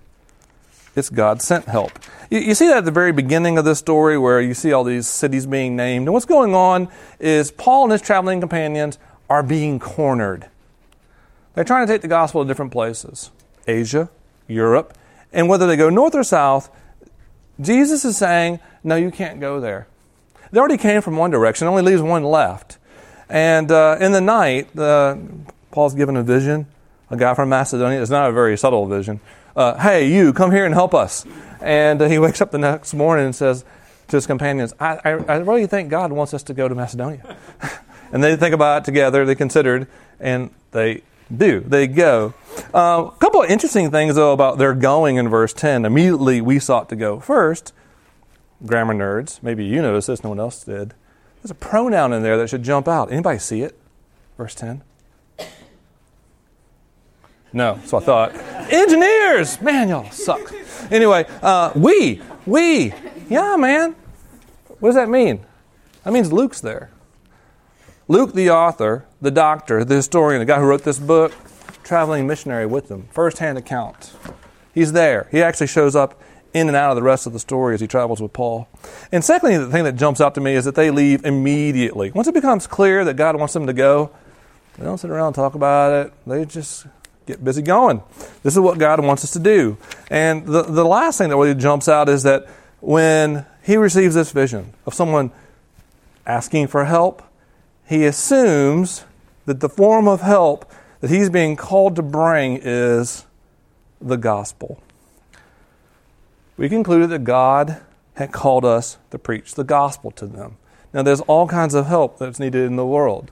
it's 0.95 1.09
God 1.09 1.41
sent 1.41 1.65
help. 1.65 1.91
You, 2.29 2.39
you, 2.39 2.55
see 2.55 2.67
that 2.67 2.77
at 2.77 2.85
the 2.85 2.91
very 2.91 3.11
beginning 3.11 3.57
of 3.57 3.65
this 3.65 3.79
story 3.79 4.17
where 4.17 4.41
you 4.41 4.53
see 4.53 4.71
all 4.73 4.83
these 4.83 5.07
cities 5.07 5.45
being 5.45 5.75
named. 5.75 6.07
And 6.07 6.13
what's 6.13 6.25
going 6.25 6.55
on 6.55 6.89
is 7.19 7.51
Paul 7.51 7.83
and 7.83 7.91
his 7.91 8.01
traveling 8.01 8.39
companions 8.39 8.97
are 9.29 9.43
being 9.43 9.79
cornered. 9.79 10.49
They're 11.53 11.63
trying 11.63 11.87
to 11.87 11.93
take 11.93 12.01
the 12.01 12.07
gospel 12.07 12.43
to 12.43 12.47
different 12.47 12.71
places 12.71 13.31
Asia, 13.67 14.09
Europe, 14.47 14.97
and 15.33 15.49
whether 15.49 15.67
they 15.67 15.75
go 15.75 15.89
north 15.89 16.15
or 16.15 16.23
south, 16.23 16.69
Jesus 17.59 18.05
is 18.05 18.17
saying, 18.17 18.59
No, 18.83 18.95
you 18.95 19.11
can't 19.11 19.39
go 19.39 19.59
there. 19.59 19.87
They 20.51 20.59
already 20.59 20.77
came 20.77 21.01
from 21.01 21.17
one 21.17 21.31
direction, 21.31 21.67
only 21.67 21.81
leaves 21.81 22.01
one 22.01 22.23
left. 22.23 22.77
And 23.27 23.71
uh, 23.71 23.97
in 23.99 24.11
the 24.11 24.21
night, 24.21 24.77
uh, 24.77 25.17
Paul's 25.71 25.95
given 25.95 26.15
a 26.15 26.23
vision 26.23 26.67
a 27.09 27.17
guy 27.17 27.33
from 27.33 27.49
Macedonia. 27.49 28.01
It's 28.01 28.11
not 28.11 28.29
a 28.29 28.33
very 28.33 28.57
subtle 28.57 28.85
vision. 28.85 29.19
Uh, 29.55 29.77
hey, 29.79 30.11
you, 30.11 30.33
come 30.33 30.51
here 30.51 30.65
and 30.65 30.73
help 30.73 30.93
us. 30.93 31.25
And 31.61 32.01
uh, 32.01 32.09
he 32.09 32.19
wakes 32.19 32.41
up 32.41 32.51
the 32.51 32.57
next 32.57 32.93
morning 32.93 33.25
and 33.25 33.35
says 33.35 33.63
to 34.09 34.17
his 34.17 34.27
companions, 34.27 34.73
I, 34.79 34.99
I, 35.05 35.09
I 35.11 35.35
really 35.37 35.65
think 35.65 35.89
God 35.89 36.11
wants 36.11 36.33
us 36.33 36.43
to 36.43 36.53
go 36.53 36.67
to 36.67 36.75
Macedonia. 36.75 37.37
and 38.11 38.23
they 38.23 38.35
think 38.35 38.53
about 38.53 38.81
it 38.81 38.85
together, 38.85 39.25
they 39.25 39.35
considered, 39.35 39.87
and 40.19 40.49
they 40.71 41.03
do. 41.35 41.61
They 41.61 41.87
go. 41.87 42.33
Uh, 42.73 43.09
a 43.13 43.17
couple 43.19 43.41
of 43.41 43.49
interesting 43.49 43.91
things, 43.91 44.15
though, 44.15 44.33
about 44.33 44.57
their 44.57 44.73
going 44.73 45.15
in 45.15 45.29
verse 45.29 45.53
10. 45.53 45.85
Immediately 45.85 46.41
we 46.41 46.59
sought 46.59 46.89
to 46.89 46.95
go. 46.97 47.21
First, 47.21 47.71
grammar 48.65 48.93
nerds, 48.93 49.41
maybe 49.41 49.65
you 49.65 49.81
noticed 49.81 50.07
this, 50.07 50.23
no 50.23 50.29
one 50.29 50.39
else 50.39 50.63
did. 50.65 50.93
There's 51.41 51.51
a 51.51 51.55
pronoun 51.55 52.11
in 52.11 52.23
there 52.23 52.37
that 52.37 52.49
should 52.49 52.63
jump 52.63 52.87
out. 52.87 53.11
Anybody 53.11 53.39
see 53.39 53.61
it? 53.61 53.79
Verse 54.37 54.53
10. 54.53 54.83
No, 57.55 57.79
so 57.85 57.99
I 57.99 58.01
thought. 58.01 58.35
Engineers! 58.69 59.61
Man, 59.61 59.87
y'all 59.87 60.11
suck. 60.11 60.53
Anyway, 60.91 61.25
uh, 61.41 61.71
we, 61.73 62.21
we, 62.45 62.93
yeah, 63.29 63.55
man. 63.55 63.95
What 64.79 64.89
does 64.89 64.95
that 64.95 65.07
mean? 65.07 65.45
That 66.03 66.11
means 66.11 66.33
Luke's 66.33 66.59
there. 66.59 66.91
Luke, 68.09 68.33
the 68.33 68.49
author, 68.49 69.05
the 69.21 69.31
doctor, 69.31 69.85
the 69.85 69.95
historian, 69.95 70.41
the 70.41 70.45
guy 70.45 70.59
who 70.59 70.65
wrote 70.65 70.83
this 70.83 70.99
book, 70.99 71.31
traveling 71.81 72.27
missionary 72.27 72.65
with 72.65 72.89
them, 72.89 73.07
firsthand 73.11 73.57
account. 73.57 74.11
He's 74.73 74.91
there. 74.91 75.29
He 75.31 75.41
actually 75.41 75.67
shows 75.67 75.95
up 75.95 76.21
in 76.53 76.67
and 76.67 76.75
out 76.75 76.89
of 76.89 76.97
the 76.97 77.03
rest 77.03 77.25
of 77.25 77.31
the 77.31 77.39
story 77.39 77.73
as 77.73 77.79
he 77.79 77.87
travels 77.87 78.21
with 78.21 78.33
Paul. 78.33 78.67
And 79.13 79.23
secondly, 79.23 79.57
the 79.57 79.71
thing 79.71 79.85
that 79.85 79.95
jumps 79.95 80.19
out 80.19 80.35
to 80.35 80.41
me 80.41 80.55
is 80.55 80.65
that 80.65 80.75
they 80.75 80.91
leave 80.91 81.23
immediately. 81.23 82.11
Once 82.11 82.27
it 82.27 82.33
becomes 82.33 82.67
clear 82.67 83.05
that 83.05 83.13
God 83.13 83.37
wants 83.37 83.53
them 83.53 83.65
to 83.65 83.73
go, 83.73 84.11
they 84.77 84.83
don't 84.83 84.97
sit 84.97 85.09
around 85.09 85.27
and 85.27 85.35
talk 85.35 85.55
about 85.55 86.07
it. 86.07 86.13
They 86.27 86.43
just 86.43 86.85
get 87.25 87.43
busy 87.43 87.61
going. 87.61 88.01
This 88.43 88.53
is 88.53 88.59
what 88.59 88.77
God 88.77 89.03
wants 89.03 89.23
us 89.23 89.31
to 89.31 89.39
do. 89.39 89.77
And 90.09 90.45
the, 90.45 90.63
the 90.63 90.85
last 90.85 91.17
thing 91.17 91.29
that 91.29 91.35
really 91.35 91.55
jumps 91.55 91.87
out 91.87 92.09
is 92.09 92.23
that 92.23 92.47
when 92.79 93.45
he 93.63 93.77
receives 93.77 94.15
this 94.15 94.31
vision 94.31 94.73
of 94.85 94.93
someone 94.93 95.31
asking 96.25 96.67
for 96.67 96.85
help, 96.85 97.23
he 97.87 98.05
assumes 98.05 99.03
that 99.45 99.59
the 99.59 99.69
form 99.69 100.07
of 100.07 100.21
help 100.21 100.71
that 101.01 101.09
he's 101.09 101.29
being 101.29 101.55
called 101.55 101.95
to 101.95 102.01
bring 102.01 102.59
is 102.61 103.25
the 104.01 104.17
gospel. 104.17 104.81
We 106.57 106.69
concluded 106.69 107.09
that 107.09 107.23
God 107.23 107.81
had 108.15 108.31
called 108.31 108.65
us 108.65 108.97
to 109.11 109.19
preach 109.19 109.55
the 109.55 109.63
gospel 109.63 110.11
to 110.11 110.25
them. 110.25 110.57
Now, 110.93 111.03
there's 111.03 111.21
all 111.21 111.47
kinds 111.47 111.73
of 111.73 111.87
help 111.87 112.17
that's 112.17 112.39
needed 112.39 112.65
in 112.65 112.75
the 112.75 112.85
world 112.85 113.31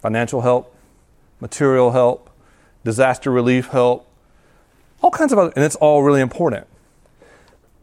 financial 0.00 0.40
help, 0.40 0.74
material 1.40 1.90
help, 1.90 2.29
disaster 2.84 3.30
relief 3.30 3.68
help, 3.68 4.06
all 5.02 5.10
kinds 5.10 5.32
of 5.32 5.38
other, 5.38 5.52
and 5.56 5.64
it's 5.64 5.76
all 5.76 6.02
really 6.02 6.20
important. 6.20 6.66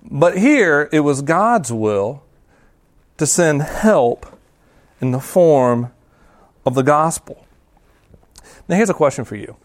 But 0.03 0.37
here, 0.37 0.89
it 0.91 1.01
was 1.01 1.21
God's 1.21 1.71
will 1.71 2.23
to 3.17 3.25
send 3.25 3.61
help 3.61 4.25
in 5.01 5.11
the 5.11 5.19
form 5.19 5.91
of 6.65 6.75
the 6.75 6.83
gospel. 6.83 7.45
Now, 8.67 8.75
here's 8.75 8.89
a 8.89 8.93
question 8.93 9.25
for 9.25 9.35
you. 9.35 9.55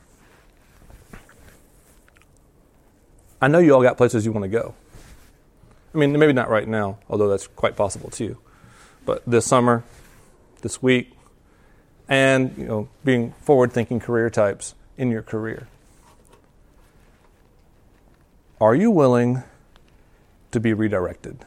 I 3.41 3.49
know 3.49 3.59
you 3.59 3.75
all 3.75 3.83
got 3.83 3.97
places 3.97 4.25
you 4.25 4.33
want 4.33 4.45
to 4.45 4.49
go. 4.49 4.75
I 5.95 5.99
mean, 5.99 6.19
maybe 6.19 6.33
not 6.33 6.49
right 6.49 6.67
now, 6.67 6.99
although 7.11 7.29
that's 7.29 7.47
quite 7.49 7.77
possible 7.77 8.09
too. 8.09 8.39
But 9.05 9.23
this 9.27 9.45
summer, 9.45 9.85
this 10.63 10.81
week, 10.81 11.13
and 12.09 12.57
you 12.57 12.67
know, 12.67 12.89
being 13.05 13.33
forward-thinking 13.41 14.01
career 14.01 14.31
types 14.31 14.75
in 14.97 15.11
your 15.11 15.23
career. 15.23 15.69
Are 18.61 18.75
you 18.75 18.91
willing 18.91 19.43
to 20.53 20.61
be 20.61 20.73
redirected? 20.73 21.45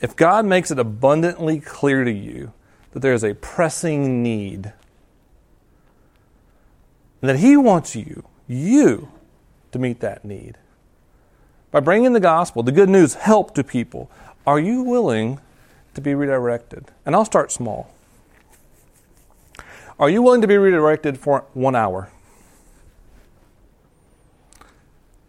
If 0.00 0.16
God 0.16 0.44
makes 0.44 0.72
it 0.72 0.78
abundantly 0.80 1.60
clear 1.60 2.02
to 2.02 2.10
you 2.10 2.52
that 2.90 3.00
there 3.00 3.14
is 3.14 3.22
a 3.22 3.34
pressing 3.34 4.22
need, 4.22 4.72
and 7.20 7.28
that 7.28 7.38
He 7.38 7.56
wants 7.56 7.94
you, 7.94 8.24
you, 8.48 9.08
to 9.70 9.78
meet 9.78 10.00
that 10.00 10.24
need, 10.24 10.58
by 11.70 11.80
bringing 11.80 12.12
the 12.12 12.20
gospel, 12.20 12.62
the 12.62 12.72
good 12.72 12.88
news, 12.88 13.14
help 13.14 13.54
to 13.54 13.62
people, 13.62 14.10
are 14.46 14.58
you 14.58 14.82
willing 14.82 15.40
to 15.94 16.00
be 16.00 16.14
redirected? 16.14 16.90
And 17.06 17.14
I'll 17.14 17.24
start 17.24 17.52
small. 17.52 17.94
Are 20.02 20.10
you 20.10 20.20
willing 20.20 20.40
to 20.40 20.48
be 20.48 20.56
redirected 20.56 21.16
for 21.16 21.44
one 21.54 21.76
hour? 21.76 22.10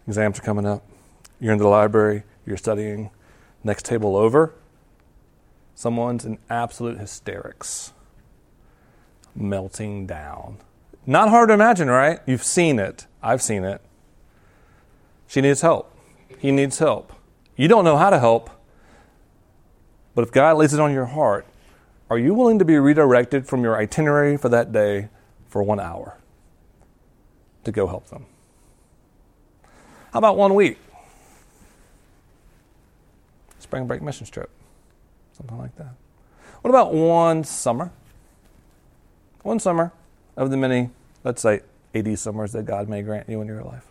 Exams 0.07 0.39
are 0.39 0.41
coming 0.41 0.65
up. 0.65 0.83
You're 1.39 1.53
in 1.53 1.59
the 1.59 1.67
library, 1.67 2.23
you're 2.43 2.57
studying. 2.57 3.11
Next 3.63 3.85
table 3.85 4.17
over, 4.17 4.55
someone's 5.75 6.25
in 6.25 6.39
absolute 6.49 6.97
hysterics, 6.97 7.93
melting 9.35 10.07
down. 10.07 10.57
Not 11.05 11.29
hard 11.29 11.49
to 11.49 11.53
imagine, 11.53 11.87
right? 11.87 12.21
You've 12.25 12.41
seen 12.41 12.79
it. 12.79 13.05
I've 13.21 13.43
seen 13.43 13.63
it. 13.63 13.79
She 15.27 15.39
needs 15.39 15.61
help. 15.61 15.95
He 16.39 16.49
needs 16.49 16.79
help. 16.79 17.13
You 17.55 17.67
don't 17.67 17.85
know 17.85 17.97
how 17.97 18.09
to 18.09 18.17
help, 18.17 18.49
but 20.15 20.23
if 20.23 20.31
God 20.31 20.57
lays 20.57 20.73
it 20.73 20.79
on 20.79 20.91
your 20.91 21.05
heart, 21.05 21.45
are 22.13 22.19
you 22.19 22.35
willing 22.35 22.59
to 22.59 22.65
be 22.65 22.77
redirected 22.77 23.47
from 23.47 23.63
your 23.63 23.75
itinerary 23.75 24.37
for 24.37 24.47
that 24.47 24.71
day 24.71 25.09
for 25.47 25.63
one 25.63 25.79
hour 25.79 26.19
to 27.63 27.71
go 27.71 27.87
help 27.87 28.07
them? 28.09 28.27
How 30.11 30.19
about 30.19 30.37
one 30.37 30.53
week? 30.53 30.77
Spring 33.57 33.87
break 33.87 34.03
mission 34.03 34.27
trip. 34.27 34.51
Something 35.35 35.57
like 35.57 35.75
that. 35.77 35.95
What 36.61 36.69
about 36.69 36.93
one 36.93 37.43
summer? 37.43 37.91
One 39.41 39.59
summer 39.59 39.91
of 40.37 40.51
the 40.51 40.57
many, 40.57 40.91
let's 41.23 41.41
say, 41.41 41.61
80 41.95 42.15
summers 42.15 42.51
that 42.51 42.67
God 42.67 42.87
may 42.87 43.01
grant 43.01 43.27
you 43.27 43.41
in 43.41 43.47
your 43.47 43.63
life. 43.63 43.87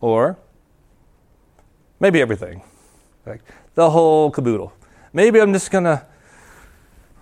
Or 0.00 0.38
maybe 2.00 2.22
everything. 2.22 2.62
Like 3.26 3.42
the 3.74 3.90
whole 3.90 4.30
caboodle. 4.30 4.72
Maybe 5.14 5.40
I'm 5.40 5.52
just 5.52 5.70
going 5.70 5.84
to 5.84 6.04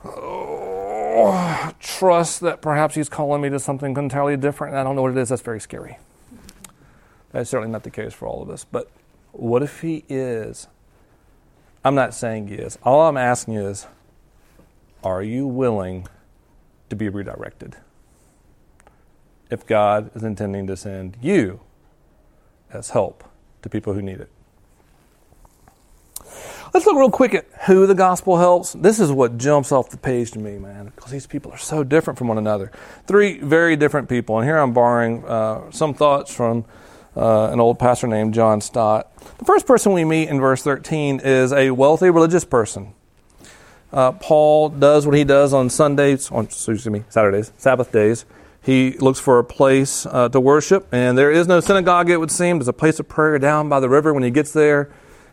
oh, 0.02 1.72
trust 1.78 2.40
that 2.40 2.62
perhaps 2.62 2.94
He's 2.94 3.10
calling 3.10 3.42
me 3.42 3.50
to 3.50 3.60
something 3.60 3.94
entirely 3.96 4.38
different. 4.38 4.72
and 4.72 4.80
I 4.80 4.82
don't 4.82 4.96
know 4.96 5.02
what 5.02 5.12
it 5.12 5.18
is. 5.18 5.28
That's 5.28 5.42
very 5.42 5.60
scary. 5.60 5.98
That's 7.32 7.50
certainly 7.50 7.70
not 7.70 7.82
the 7.82 7.90
case 7.90 8.14
for 8.14 8.26
all 8.26 8.42
of 8.42 8.48
us. 8.48 8.64
But 8.64 8.90
what 9.32 9.62
if 9.62 9.82
He 9.82 10.04
is? 10.08 10.68
I'm 11.84 11.94
not 11.94 12.14
saying 12.14 12.48
He 12.48 12.54
is. 12.54 12.78
All 12.82 13.02
I'm 13.02 13.18
asking 13.18 13.54
is 13.54 13.86
are 15.04 15.22
you 15.22 15.46
willing 15.46 16.06
to 16.88 16.96
be 16.96 17.10
redirected? 17.10 17.76
If 19.50 19.66
God 19.66 20.10
is 20.14 20.22
intending 20.22 20.66
to 20.68 20.78
send 20.78 21.18
you 21.20 21.60
as 22.72 22.90
help 22.90 23.24
to 23.60 23.68
people 23.68 23.92
who 23.92 24.00
need 24.00 24.20
it. 24.20 24.30
Let's 26.72 26.86
look 26.86 26.96
real 26.96 27.10
quick 27.10 27.34
at 27.34 27.44
who 27.66 27.86
the 27.86 27.94
gospel 27.94 28.38
helps. 28.38 28.72
This 28.72 28.98
is 28.98 29.12
what 29.12 29.36
jumps 29.36 29.72
off 29.72 29.90
the 29.90 29.98
page 29.98 30.30
to 30.30 30.38
me, 30.38 30.58
man, 30.58 30.86
because 30.86 31.10
these 31.10 31.26
people 31.26 31.52
are 31.52 31.58
so 31.58 31.84
different 31.84 32.18
from 32.18 32.28
one 32.28 32.38
another. 32.38 32.72
Three 33.06 33.38
very 33.40 33.76
different 33.76 34.08
people. 34.08 34.38
And 34.38 34.48
here 34.48 34.56
I'm 34.56 34.72
borrowing 34.72 35.22
uh, 35.26 35.70
some 35.70 35.92
thoughts 35.92 36.34
from 36.34 36.64
uh, 37.14 37.50
an 37.52 37.60
old 37.60 37.78
pastor 37.78 38.06
named 38.06 38.32
John 38.32 38.62
Stott. 38.62 39.14
The 39.36 39.44
first 39.44 39.66
person 39.66 39.92
we 39.92 40.06
meet 40.06 40.30
in 40.30 40.40
verse 40.40 40.62
13 40.62 41.20
is 41.22 41.52
a 41.52 41.72
wealthy 41.72 42.08
religious 42.08 42.46
person. 42.46 42.94
Uh, 43.92 44.12
Paul 44.12 44.70
does 44.70 45.04
what 45.04 45.14
he 45.14 45.24
does 45.24 45.52
on 45.52 45.68
Sundays, 45.68 46.30
on 46.30 46.46
excuse 46.46 46.86
me, 46.86 47.04
Saturdays, 47.10 47.52
Sabbath 47.58 47.92
days. 47.92 48.24
He 48.62 48.92
looks 48.92 49.20
for 49.20 49.38
a 49.38 49.44
place 49.44 50.06
uh, 50.06 50.30
to 50.30 50.40
worship, 50.40 50.88
and 50.90 51.18
there 51.18 51.30
is 51.30 51.46
no 51.46 51.60
synagogue, 51.60 52.08
it 52.08 52.16
would 52.16 52.30
seem. 52.30 52.58
There's 52.58 52.68
a 52.68 52.72
place 52.72 52.98
of 52.98 53.08
prayer 53.08 53.38
down 53.38 53.68
by 53.68 53.78
the 53.78 53.90
river. 53.90 54.14
When 54.14 54.22
he 54.22 54.30
gets 54.30 54.52
there, 54.52 54.90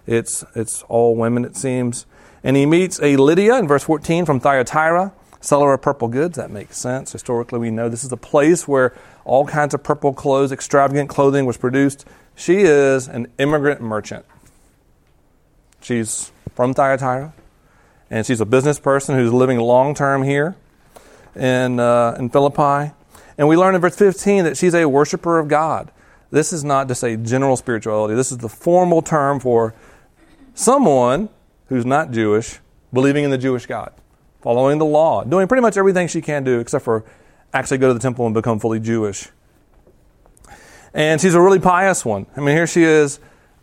it's, 0.10 0.44
it's 0.56 0.82
all 0.84 1.16
women, 1.16 1.46
it 1.46 1.56
seems. 1.56 2.08
And 2.44 2.58
he 2.58 2.66
meets 2.66 3.00
a 3.02 3.16
Lydia 3.16 3.60
in 3.60 3.68
verse 3.68 3.84
14 3.84 4.26
from 4.26 4.40
Thyatira, 4.40 5.14
seller 5.40 5.74
of 5.74 5.84
purple 5.84 6.08
goods. 6.08 6.36
That 6.36 6.50
makes 6.50 6.78
sense. 6.78 7.12
Historically, 7.12 7.60
we 7.60 7.70
know 7.70 7.90
this 7.90 8.04
is 8.04 8.12
a 8.12 8.18
place 8.18 8.68
where 8.68 8.96
all 9.24 9.46
kinds 9.46 9.76
of 9.76 9.84
purple 9.84 10.14
clothes, 10.14 10.52
extravagant 10.52 11.10
clothing 11.10 11.46
was 11.46 11.58
produced. 11.58 12.06
She 12.36 12.62
is 12.62 13.08
an 13.08 13.28
immigrant 13.38 13.82
merchant. 13.82 14.26
She's 15.82 16.32
from 16.56 16.74
Thyatira, 16.74 17.34
and 18.10 18.26
she's 18.26 18.42
a 18.42 18.46
business 18.46 18.80
person 18.80 19.16
who's 19.16 19.32
living 19.32 19.60
long 19.60 19.94
term 19.94 20.24
here 20.24 20.56
in, 21.36 21.80
uh, 21.80 22.16
in 22.18 22.30
Philippi. 22.30 22.94
And 23.38 23.48
we 23.48 23.56
learn 23.56 23.76
in 23.76 23.82
verse 23.82 23.96
15 23.96 24.46
that 24.46 24.58
she's 24.58 24.74
a 24.74 24.90
worshiper 24.90 25.38
of 25.38 25.48
God. 25.48 25.92
This 26.32 26.52
is 26.52 26.64
not 26.64 26.88
just 26.88 27.04
a 27.04 27.16
general 27.16 27.58
spirituality, 27.58 28.16
this 28.16 28.32
is 28.32 28.40
the 28.40 28.50
formal 28.50 29.04
term 29.04 29.40
for 29.40 29.76
someone 30.54 31.30
who's 31.68 31.86
not 31.86 32.12
Jewish 32.12 32.60
believing 32.94 33.24
in 33.24 33.32
the 33.32 33.38
Jewish 33.38 33.66
God, 33.66 33.94
following 34.42 34.78
the 34.78 34.86
law, 34.86 35.24
doing 35.24 35.48
pretty 35.48 35.62
much 35.62 35.78
everything 35.78 36.08
she 36.08 36.22
can 36.22 36.44
do 36.44 36.60
except 36.60 36.84
for 36.86 37.06
actually 37.54 37.78
go 37.78 37.88
to 37.88 37.94
the 37.94 38.00
temple 38.00 38.26
and 38.26 38.34
become 38.34 38.60
fully 38.60 38.80
Jewish. 38.80 39.30
And 40.94 41.22
she's 41.22 41.36
a 41.36 41.42
really 41.42 41.60
pious 41.60 42.04
one. 42.04 42.26
I 42.36 42.40
mean, 42.40 42.56
here 42.56 42.68
she 42.68 42.84
is 42.84 43.20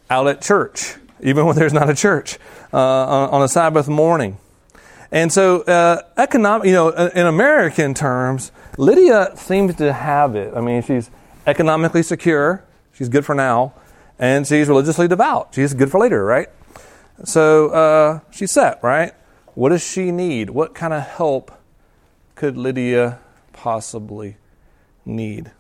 out 0.08 0.28
at 0.28 0.40
church, 0.40 0.94
even 1.20 1.46
when 1.46 1.56
there's 1.56 1.72
not 1.72 1.90
a 1.90 1.94
church, 1.94 2.38
uh, 2.72 2.78
on, 2.78 3.42
a 3.42 3.48
Sabbath 3.48 3.88
morning. 3.88 4.38
And 5.10 5.32
so, 5.32 5.62
uh, 5.62 6.02
economic, 6.16 6.66
you 6.66 6.72
know, 6.72 6.90
in 6.90 7.26
American 7.26 7.94
terms, 7.94 8.52
Lydia 8.76 9.32
seems 9.36 9.74
to 9.76 9.92
have 9.92 10.36
it. 10.36 10.54
I 10.54 10.60
mean, 10.60 10.82
she's 10.82 11.10
economically 11.46 12.02
secure, 12.02 12.64
she's 12.92 13.08
good 13.08 13.24
for 13.24 13.34
now, 13.34 13.72
and 14.18 14.46
she's 14.46 14.68
religiously 14.68 15.08
devout. 15.08 15.48
She's 15.52 15.74
good 15.74 15.90
for 15.90 16.00
later, 16.00 16.24
right? 16.24 16.48
So 17.24 17.68
uh, 17.70 18.20
she's 18.30 18.52
set, 18.52 18.82
right? 18.82 19.12
What 19.54 19.70
does 19.70 19.86
she 19.86 20.10
need? 20.12 20.50
What 20.50 20.74
kind 20.74 20.92
of 20.92 21.02
help 21.02 21.50
could 22.34 22.56
Lydia 22.56 23.20
possibly 23.52 24.36
need? 25.04 25.50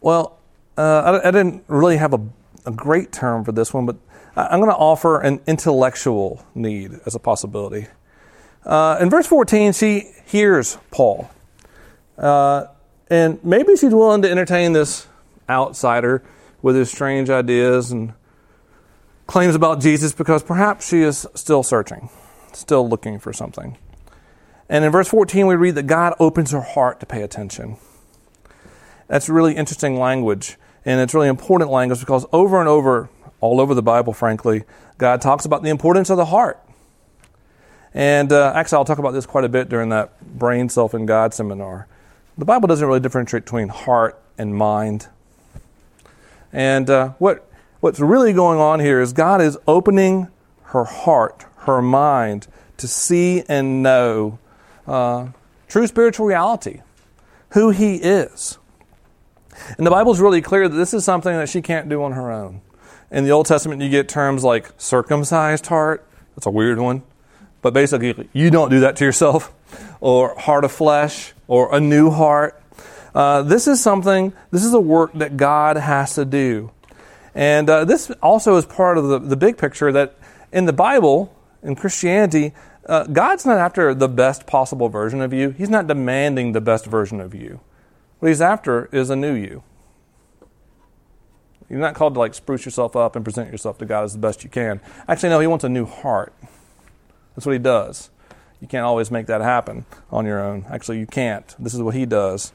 Well, 0.00 0.38
uh, 0.76 1.20
I, 1.22 1.28
I, 1.28 1.30
didn't 1.30 1.64
really 1.66 1.96
have 1.96 2.14
a, 2.14 2.20
a, 2.64 2.70
great 2.70 3.10
term 3.10 3.44
for 3.44 3.52
this 3.52 3.74
one, 3.74 3.84
but 3.84 3.96
I'm 4.36 4.60
going 4.60 4.70
to 4.70 4.76
offer 4.76 5.20
an 5.20 5.40
intellectual 5.46 6.44
need 6.54 7.00
as 7.04 7.16
a 7.16 7.18
possibility. 7.18 7.88
Uh, 8.64 8.98
in 9.00 9.10
verse 9.10 9.26
14, 9.26 9.72
she 9.72 10.12
hears 10.26 10.78
Paul. 10.90 11.30
Uh, 12.16 12.66
and 13.10 13.42
maybe 13.44 13.76
she's 13.76 13.94
willing 13.94 14.22
to 14.22 14.30
entertain 14.30 14.72
this 14.72 15.08
outsider 15.48 16.22
with 16.62 16.76
his 16.76 16.90
strange 16.90 17.30
ideas 17.30 17.90
and 17.90 18.12
claims 19.28 19.54
about 19.54 19.80
Jesus 19.80 20.12
because 20.12 20.42
perhaps 20.42 20.88
she 20.88 21.02
is 21.02 21.28
still 21.34 21.62
searching, 21.62 22.08
still 22.52 22.88
looking 22.88 23.20
for 23.20 23.32
something. 23.32 23.78
And 24.68 24.84
in 24.84 24.90
verse 24.90 25.08
14, 25.08 25.46
we 25.46 25.54
read 25.54 25.76
that 25.76 25.86
God 25.86 26.14
opens 26.18 26.50
her 26.50 26.60
heart 26.60 26.98
to 27.00 27.06
pay 27.06 27.22
attention. 27.22 27.76
That's 29.06 29.28
really 29.28 29.54
interesting 29.54 29.98
language, 29.98 30.56
and 30.84 31.00
it's 31.00 31.14
really 31.14 31.28
important 31.28 31.70
language 31.70 32.00
because 32.00 32.26
over 32.32 32.58
and 32.58 32.68
over, 32.68 33.08
all 33.40 33.60
over 33.60 33.74
the 33.74 33.82
Bible, 33.82 34.12
frankly, 34.12 34.64
God 34.96 35.20
talks 35.20 35.44
about 35.44 35.62
the 35.62 35.70
importance 35.70 36.10
of 36.10 36.16
the 36.16 36.26
heart. 36.26 36.60
And 37.94 38.32
uh, 38.32 38.52
actually, 38.54 38.76
I'll 38.76 38.84
talk 38.84 38.98
about 38.98 39.12
this 39.12 39.24
quite 39.24 39.44
a 39.44 39.48
bit 39.48 39.68
during 39.68 39.88
that 39.90 40.20
Brain, 40.20 40.68
Self, 40.68 40.92
and 40.92 41.06
God 41.06 41.32
seminar. 41.32 41.86
The 42.36 42.44
Bible 42.44 42.66
doesn't 42.66 42.86
really 42.86 43.00
differentiate 43.00 43.44
between 43.44 43.68
heart 43.68 44.20
and 44.36 44.54
mind. 44.54 45.08
And 46.52 46.88
uh, 46.90 47.08
what, 47.18 47.47
what's 47.80 48.00
really 48.00 48.32
going 48.32 48.58
on 48.58 48.80
here 48.80 49.00
is 49.00 49.12
God 49.12 49.40
is 49.40 49.58
opening 49.66 50.28
her 50.64 50.84
heart, 50.84 51.46
her 51.58 51.80
mind, 51.80 52.46
to 52.76 52.88
see 52.88 53.42
and 53.48 53.82
know 53.82 54.38
uh, 54.86 55.28
true 55.68 55.86
spiritual 55.86 56.26
reality, 56.26 56.80
who 57.50 57.70
He 57.70 57.96
is. 57.96 58.58
And 59.76 59.86
the 59.86 59.90
Bible 59.90 60.12
is 60.12 60.20
really 60.20 60.40
clear 60.40 60.68
that 60.68 60.76
this 60.76 60.94
is 60.94 61.04
something 61.04 61.32
that 61.32 61.48
she 61.48 61.62
can't 61.62 61.88
do 61.88 62.02
on 62.02 62.12
her 62.12 62.30
own. 62.30 62.60
In 63.10 63.24
the 63.24 63.30
Old 63.30 63.46
Testament, 63.46 63.82
you 63.82 63.88
get 63.88 64.08
terms 64.08 64.44
like 64.44 64.70
circumcised 64.78 65.66
heart. 65.66 66.06
That's 66.34 66.46
a 66.46 66.50
weird 66.50 66.78
one. 66.78 67.02
But 67.62 67.74
basically, 67.74 68.28
you 68.32 68.50
don't 68.50 68.70
do 68.70 68.80
that 68.80 68.96
to 68.96 69.04
yourself. 69.04 69.52
Or 70.00 70.38
heart 70.38 70.64
of 70.64 70.70
flesh, 70.70 71.34
or 71.48 71.74
a 71.74 71.80
new 71.80 72.10
heart. 72.10 72.62
Uh, 73.14 73.42
this 73.42 73.66
is 73.66 73.82
something, 73.82 74.32
this 74.52 74.64
is 74.64 74.72
a 74.72 74.80
work 74.80 75.12
that 75.14 75.36
God 75.36 75.76
has 75.76 76.14
to 76.14 76.24
do. 76.24 76.70
And 77.38 77.70
uh, 77.70 77.84
this 77.84 78.10
also 78.20 78.56
is 78.56 78.66
part 78.66 78.98
of 78.98 79.06
the, 79.06 79.20
the 79.20 79.36
big 79.36 79.58
picture 79.58 79.92
that 79.92 80.16
in 80.50 80.64
the 80.64 80.72
Bible, 80.72 81.32
in 81.62 81.76
Christianity, 81.76 82.52
uh, 82.86 83.04
God's 83.04 83.46
not 83.46 83.58
after 83.58 83.94
the 83.94 84.08
best 84.08 84.44
possible 84.44 84.88
version 84.88 85.20
of 85.20 85.32
you. 85.32 85.50
He's 85.50 85.70
not 85.70 85.86
demanding 85.86 86.50
the 86.50 86.60
best 86.60 86.84
version 86.86 87.20
of 87.20 87.36
you. 87.36 87.60
What 88.18 88.30
He's 88.30 88.40
after 88.40 88.86
is 88.90 89.08
a 89.08 89.14
new 89.14 89.34
you. 89.34 89.62
You're 91.70 91.78
not 91.78 91.94
called 91.94 92.14
to 92.14 92.18
like 92.18 92.34
spruce 92.34 92.64
yourself 92.64 92.96
up 92.96 93.14
and 93.14 93.24
present 93.24 93.52
yourself 93.52 93.78
to 93.78 93.84
God 93.84 94.02
as 94.02 94.14
the 94.14 94.18
best 94.18 94.42
you 94.42 94.50
can. 94.50 94.80
Actually, 95.06 95.28
no, 95.28 95.38
He 95.38 95.46
wants 95.46 95.62
a 95.62 95.68
new 95.68 95.86
heart. 95.86 96.34
That's 97.36 97.46
what 97.46 97.52
He 97.52 97.60
does. 97.60 98.10
You 98.60 98.66
can't 98.66 98.84
always 98.84 99.12
make 99.12 99.26
that 99.26 99.42
happen 99.42 99.86
on 100.10 100.26
your 100.26 100.40
own. 100.40 100.66
Actually, 100.68 100.98
you 100.98 101.06
can't. 101.06 101.54
This 101.56 101.72
is 101.72 101.82
what 101.82 101.94
He 101.94 102.04
does. 102.04 102.52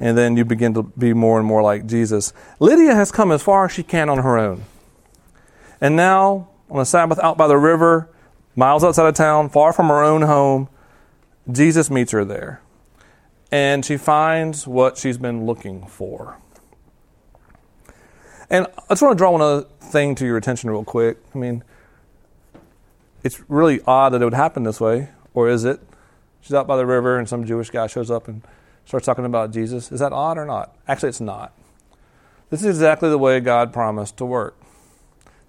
And 0.00 0.18
then 0.18 0.36
you 0.36 0.44
begin 0.44 0.74
to 0.74 0.82
be 0.82 1.12
more 1.12 1.38
and 1.38 1.46
more 1.46 1.62
like 1.62 1.86
Jesus. 1.86 2.32
Lydia 2.58 2.94
has 2.94 3.12
come 3.12 3.30
as 3.30 3.42
far 3.42 3.66
as 3.66 3.72
she 3.72 3.82
can 3.82 4.08
on 4.08 4.18
her 4.18 4.36
own. 4.36 4.64
And 5.80 5.96
now, 5.96 6.48
on 6.70 6.80
a 6.80 6.84
Sabbath 6.84 7.18
out 7.20 7.36
by 7.36 7.46
the 7.46 7.56
river, 7.56 8.08
miles 8.56 8.82
outside 8.82 9.06
of 9.06 9.14
town, 9.14 9.48
far 9.50 9.72
from 9.72 9.88
her 9.88 10.02
own 10.02 10.22
home, 10.22 10.68
Jesus 11.50 11.90
meets 11.90 12.12
her 12.12 12.24
there. 12.24 12.60
And 13.52 13.84
she 13.84 13.96
finds 13.96 14.66
what 14.66 14.98
she's 14.98 15.18
been 15.18 15.46
looking 15.46 15.86
for. 15.86 16.38
And 18.50 18.66
I 18.66 18.82
just 18.90 19.02
want 19.02 19.16
to 19.16 19.18
draw 19.18 19.30
one 19.30 19.42
other 19.42 19.66
thing 19.80 20.14
to 20.16 20.26
your 20.26 20.36
attention, 20.36 20.70
real 20.70 20.84
quick. 20.84 21.18
I 21.34 21.38
mean, 21.38 21.62
it's 23.22 23.42
really 23.48 23.80
odd 23.86 24.12
that 24.12 24.22
it 24.22 24.24
would 24.24 24.34
happen 24.34 24.64
this 24.64 24.80
way, 24.80 25.10
or 25.32 25.48
is 25.48 25.64
it? 25.64 25.80
She's 26.40 26.52
out 26.52 26.66
by 26.66 26.76
the 26.76 26.84
river, 26.84 27.18
and 27.18 27.28
some 27.28 27.44
Jewish 27.44 27.70
guy 27.70 27.86
shows 27.86 28.10
up 28.10 28.28
and 28.28 28.42
starts 28.84 29.06
talking 29.06 29.24
about 29.24 29.50
Jesus. 29.52 29.90
Is 29.90 30.00
that 30.00 30.12
odd 30.12 30.38
or 30.38 30.44
not? 30.44 30.76
Actually, 30.86 31.10
it's 31.10 31.20
not. 31.20 31.52
This 32.50 32.60
is 32.60 32.66
exactly 32.66 33.08
the 33.08 33.18
way 33.18 33.40
God 33.40 33.72
promised 33.72 34.16
to 34.18 34.24
work 34.24 34.56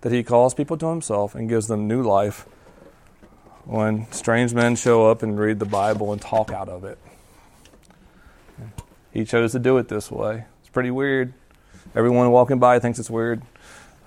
that 0.01 0.11
He 0.11 0.23
calls 0.23 0.53
people 0.53 0.77
to 0.77 0.87
Himself 0.87 1.35
and 1.35 1.49
gives 1.49 1.67
them 1.67 1.87
new 1.87 2.01
life 2.01 2.45
when 3.65 4.11
strange 4.11 4.53
men 4.53 4.75
show 4.75 5.09
up 5.09 5.23
and 5.23 5.39
read 5.39 5.59
the 5.59 5.65
Bible 5.65 6.11
and 6.11 6.21
talk 6.21 6.51
out 6.51 6.69
of 6.69 6.83
it. 6.83 6.97
He 9.11 9.25
chose 9.25 9.53
to 9.53 9.59
do 9.59 9.77
it 9.77 9.87
this 9.87 10.11
way. 10.11 10.45
It's 10.59 10.69
pretty 10.69 10.91
weird. 10.91 11.33
Everyone 11.95 12.29
walking 12.31 12.59
by 12.59 12.79
thinks 12.79 12.99
it's 12.99 13.09
weird. 13.09 13.41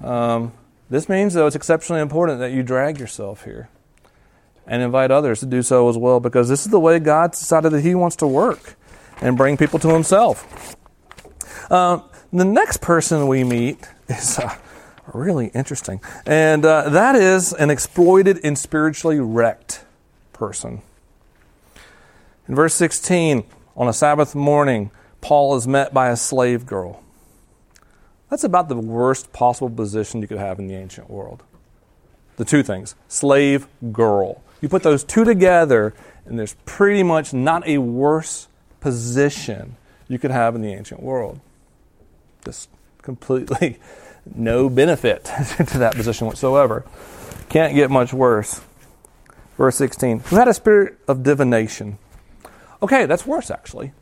Um, 0.02 0.52
this 0.90 1.08
means, 1.08 1.34
though, 1.34 1.46
it's 1.46 1.56
exceptionally 1.56 2.02
important 2.02 2.38
that 2.40 2.52
you 2.52 2.62
drag 2.62 2.98
yourself 2.98 3.44
here 3.44 3.68
and 4.66 4.82
invite 4.82 5.10
others 5.10 5.40
to 5.40 5.46
do 5.46 5.62
so 5.62 5.88
as 5.88 5.96
well 5.96 6.20
because 6.20 6.48
this 6.48 6.64
is 6.64 6.70
the 6.70 6.80
way 6.80 6.98
God 6.98 7.32
decided 7.32 7.72
that 7.72 7.80
He 7.80 7.94
wants 7.94 8.16
to 8.16 8.26
work 8.26 8.76
and 9.20 9.36
bring 9.36 9.56
people 9.56 9.78
to 9.80 9.88
Himself. 9.88 10.76
Uh, 11.70 12.00
the 12.32 12.44
next 12.44 12.80
person 12.80 13.26
we 13.26 13.44
meet 13.44 13.78
is 14.08 14.38
uh, 14.38 14.54
really 15.12 15.48
interesting, 15.48 16.00
and 16.26 16.64
uh, 16.64 16.88
that 16.90 17.14
is 17.14 17.52
an 17.52 17.70
exploited 17.70 18.40
and 18.44 18.58
spiritually 18.58 19.20
wrecked 19.20 19.84
person. 20.32 20.82
In 22.48 22.54
verse 22.54 22.74
16, 22.74 23.44
on 23.76 23.88
a 23.88 23.92
Sabbath 23.92 24.34
morning, 24.34 24.90
Paul 25.20 25.56
is 25.56 25.66
met 25.68 25.92
by 25.92 26.08
a 26.08 26.16
slave 26.16 26.64
girl. 26.64 27.02
That's 28.30 28.44
about 28.44 28.68
the 28.68 28.76
worst 28.76 29.32
possible 29.32 29.70
position 29.70 30.20
you 30.20 30.28
could 30.28 30.38
have 30.38 30.58
in 30.58 30.66
the 30.66 30.74
ancient 30.74 31.08
world. 31.08 31.42
The 32.36 32.44
two 32.44 32.62
things 32.62 32.94
slave 33.08 33.66
girl. 33.92 34.42
You 34.60 34.68
put 34.68 34.82
those 34.82 35.04
two 35.04 35.24
together, 35.24 35.94
and 36.24 36.38
there's 36.38 36.54
pretty 36.64 37.02
much 37.02 37.32
not 37.32 37.66
a 37.66 37.78
worse 37.78 38.47
position 38.80 39.76
you 40.08 40.18
could 40.18 40.30
have 40.30 40.54
in 40.54 40.62
the 40.62 40.72
ancient 40.72 41.02
world. 41.02 41.40
Just 42.44 42.68
completely 43.02 43.78
no 44.34 44.68
benefit 44.68 45.24
to 45.56 45.78
that 45.78 45.94
position 45.94 46.26
whatsoever. 46.26 46.84
Can't 47.48 47.74
get 47.74 47.90
much 47.90 48.12
worse. 48.12 48.60
Verse 49.56 49.76
16 49.76 50.20
Who 50.20 50.36
had 50.36 50.48
a 50.48 50.54
spirit 50.54 50.98
of 51.08 51.22
divination. 51.22 51.98
Okay, 52.82 53.06
that's 53.06 53.26
worse 53.26 53.50
actually. 53.50 53.92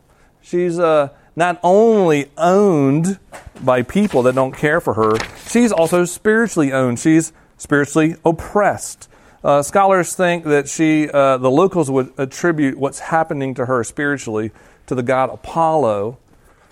She's 0.41 0.79
uh, 0.79 1.09
not 1.35 1.59
only 1.61 2.31
owned 2.37 3.19
by 3.63 3.81
people 3.81 4.23
that 4.23 4.35
don't 4.35 4.53
care 4.53 4.79
for 4.79 4.93
her, 4.93 5.17
she's 5.49 5.71
also 5.71 6.05
spiritually 6.05 6.71
owned. 6.71 6.99
She's 6.99 7.33
spiritually 7.57 8.15
oppressed. 8.23 9.09
Uh, 9.43 9.61
scholars 9.61 10.15
think 10.15 10.45
that 10.45 10.67
she, 10.67 11.09
uh, 11.09 11.37
the 11.37 11.51
locals 11.51 11.91
would 11.91 12.11
attribute 12.17 12.77
what's 12.77 12.99
happening 12.99 13.53
to 13.53 13.65
her 13.65 13.83
spiritually 13.83 14.51
to 14.87 14.95
the 14.95 15.03
god 15.03 15.29
Apollo, 15.29 16.17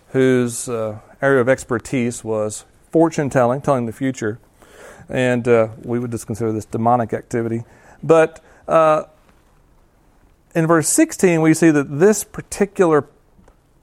whose 0.09 0.67
uh, 0.67 0.99
area 1.21 1.41
of 1.41 1.47
expertise 1.47 2.23
was 2.23 2.65
fortune 2.89 3.29
telling, 3.29 3.61
telling 3.61 3.85
the 3.85 3.91
future. 3.91 4.39
And 5.09 5.47
uh, 5.47 5.69
we 5.83 5.99
would 5.99 6.11
just 6.11 6.25
consider 6.25 6.51
this 6.51 6.65
demonic 6.65 7.13
activity. 7.13 7.63
But 8.01 8.43
uh, 8.67 9.03
in 10.55 10.65
verse 10.65 10.89
16, 10.89 11.41
we 11.41 11.53
see 11.53 11.69
that 11.69 11.99
this 11.99 12.23
particular 12.23 13.07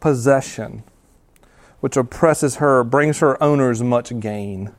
possession, 0.00 0.82
which 1.80 1.96
oppresses 1.96 2.56
her, 2.56 2.82
brings 2.82 3.20
her 3.20 3.40
owners 3.42 3.82
much 3.82 4.18
gain. 4.18 4.72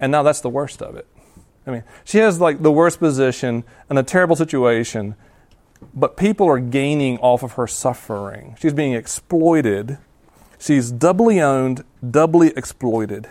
And 0.00 0.10
now 0.10 0.24
that's 0.24 0.40
the 0.40 0.50
worst 0.50 0.82
of 0.82 0.96
it. 0.96 1.06
I 1.66 1.70
mean, 1.70 1.84
she 2.04 2.18
has 2.18 2.40
like 2.40 2.62
the 2.62 2.72
worst 2.72 2.98
position 2.98 3.64
and 3.88 3.98
a 3.98 4.02
terrible 4.02 4.36
situation, 4.36 5.14
but 5.94 6.16
people 6.16 6.48
are 6.48 6.58
gaining 6.58 7.18
off 7.18 7.42
of 7.42 7.52
her 7.52 7.66
suffering. 7.66 8.56
She's 8.60 8.72
being 8.72 8.94
exploited. 8.94 9.98
She's 10.58 10.90
doubly 10.90 11.40
owned, 11.40 11.84
doubly 12.08 12.52
exploited. 12.56 13.28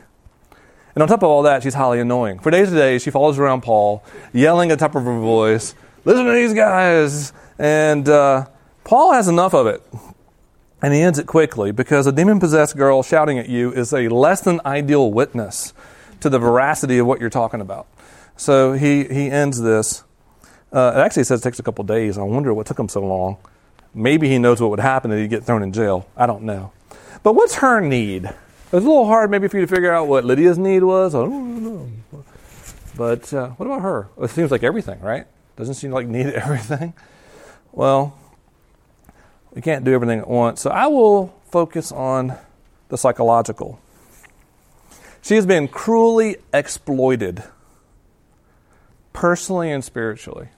And 0.94 1.02
on 1.02 1.08
top 1.08 1.24
of 1.24 1.30
all 1.30 1.44
that, 1.44 1.64
she's 1.64 1.74
highly 1.74 2.00
annoying. 2.00 2.40
For 2.40 2.52
days 2.52 2.68
and 2.68 2.78
days, 2.78 3.02
she 3.02 3.12
follows 3.12 3.40
around 3.40 3.62
Paul, 3.62 4.04
yelling 4.34 4.72
at 4.72 4.80
the 4.80 4.86
top 4.86 4.96
of 4.96 5.04
her 5.04 5.20
voice, 5.20 5.74
Listen 6.04 6.26
to 6.26 6.32
these 6.32 6.54
guys! 6.54 7.32
And 7.60 8.10
uh, 8.10 8.48
Paul 8.84 9.14
has 9.14 9.28
enough 9.28 9.54
of 9.54 9.68
it. 9.68 9.84
And 10.82 10.94
he 10.94 11.02
ends 11.02 11.20
it 11.20 11.28
quickly 11.28 11.72
because 11.72 12.08
a 12.08 12.12
demon 12.12 12.40
possessed 12.40 12.76
girl 12.76 13.04
shouting 13.04 13.38
at 13.38 13.48
you 13.48 13.72
is 13.72 13.94
a 13.94 14.10
less 14.10 14.42
than 14.42 14.60
ideal 14.66 15.12
witness 15.12 15.74
to 16.22 16.30
the 16.30 16.40
veracity 16.40 16.98
of 16.98 17.06
what 17.06 17.22
you're 17.22 17.30
talking 17.30 17.62
about. 17.62 17.88
So 18.38 18.74
he, 18.74 19.04
he 19.06 19.30
ends 19.30 19.62
this. 19.62 20.04
Uh, 20.72 20.94
it 20.96 21.00
actually 21.00 21.26
says 21.26 21.42
it 21.42 21.44
takes 21.44 21.60
a 21.60 21.64
couple 21.64 21.84
days. 21.84 22.18
I 22.18 22.24
wonder 22.24 22.54
what 22.54 22.66
took 22.66 22.80
him 22.80 22.90
so 22.90 23.02
long. 23.02 23.38
Maybe 23.94 24.30
he 24.30 24.40
knows 24.40 24.62
what 24.62 24.70
would 24.70 24.80
happen 24.80 25.12
if 25.12 25.20
he'd 25.20 25.30
get 25.30 25.44
thrown 25.44 25.64
in 25.64 25.74
jail. 25.74 26.08
I 26.16 26.26
don't 26.26 26.44
know. 26.44 26.72
But 27.24 27.34
what's 27.34 27.56
her 27.56 27.82
need? 27.82 28.26
It 28.26 28.36
was 28.72 28.86
a 28.86 28.88
little 28.88 29.06
hard 29.06 29.30
maybe 29.30 29.48
for 29.48 29.58
you 29.58 29.66
to 29.66 29.74
figure 29.74 29.94
out 29.94 30.08
what 30.08 30.24
Lydia's 30.24 30.58
need 30.58 30.84
was. 30.84 31.14
I 31.14 31.20
don't 31.20 31.64
know. 31.64 32.24
But 32.96 33.34
uh, 33.34 33.50
what 33.50 33.66
about 33.66 33.82
her? 33.82 34.08
It 34.22 34.30
seems 34.30 34.50
like 34.50 34.64
everything, 34.64 35.02
right? 35.02 35.28
Doesn't 35.58 35.76
seem 35.76 35.92
like 35.92 36.08
need 36.08 36.26
everything. 36.28 36.94
Well, 37.74 38.18
we 39.54 39.62
can't 39.62 39.84
do 39.84 39.94
everything 39.94 40.20
at 40.20 40.28
once. 40.28 40.62
So 40.62 40.70
I 40.70 40.88
will 40.88 41.34
focus 41.50 41.92
on 41.92 42.38
the 42.88 42.98
psychological. 42.98 43.80
She 45.22 45.36
has 45.36 45.46
been 45.46 45.68
cruelly 45.68 46.38
exploited, 46.54 47.44
personally 49.14 49.72
and 49.72 49.84
spiritually. 49.84 50.50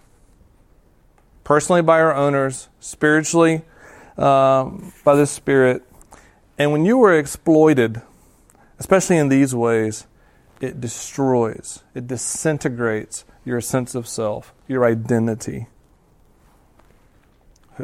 Personally 1.43 1.81
by 1.81 1.99
our 1.99 2.13
owners, 2.13 2.69
spiritually 2.79 3.63
um, 4.17 4.93
by 5.03 5.15
the 5.15 5.25
Spirit. 5.25 5.83
And 6.57 6.71
when 6.71 6.85
you 6.85 7.03
are 7.03 7.17
exploited, 7.17 8.01
especially 8.79 9.17
in 9.17 9.29
these 9.29 9.53
ways, 9.53 10.07
it 10.61 10.79
destroys, 10.79 11.83
it 11.93 12.07
disintegrates 12.07 13.25
your 13.43 13.59
sense 13.59 13.95
of 13.95 14.07
self, 14.07 14.53
your 14.67 14.85
identity. 14.85 15.67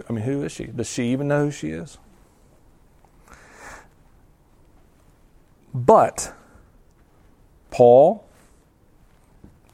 I 0.08 0.14
mean, 0.14 0.24
who 0.24 0.44
is 0.44 0.52
she? 0.52 0.66
Does 0.66 0.90
she 0.90 1.12
even 1.12 1.28
know 1.28 1.46
who 1.46 1.52
she 1.52 1.72
is? 1.72 1.98
But 5.74 6.34
Paul, 7.72 8.24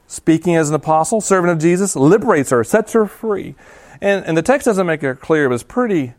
speaking 0.06 0.56
as 0.56 0.68
an 0.68 0.74
apostle, 0.74 1.20
servant 1.20 1.52
of 1.52 1.58
Jesus, 1.58 1.96
liberates 1.96 2.50
her, 2.50 2.64
sets 2.64 2.92
her 2.92 3.06
free. 3.06 3.54
And, 4.00 4.24
and 4.24 4.36
the 4.36 4.42
text 4.42 4.66
doesn't 4.66 4.86
make 4.86 5.02
it 5.02 5.20
clear, 5.20 5.48
but 5.48 5.54
it's 5.54 5.64
pretty 5.64 6.14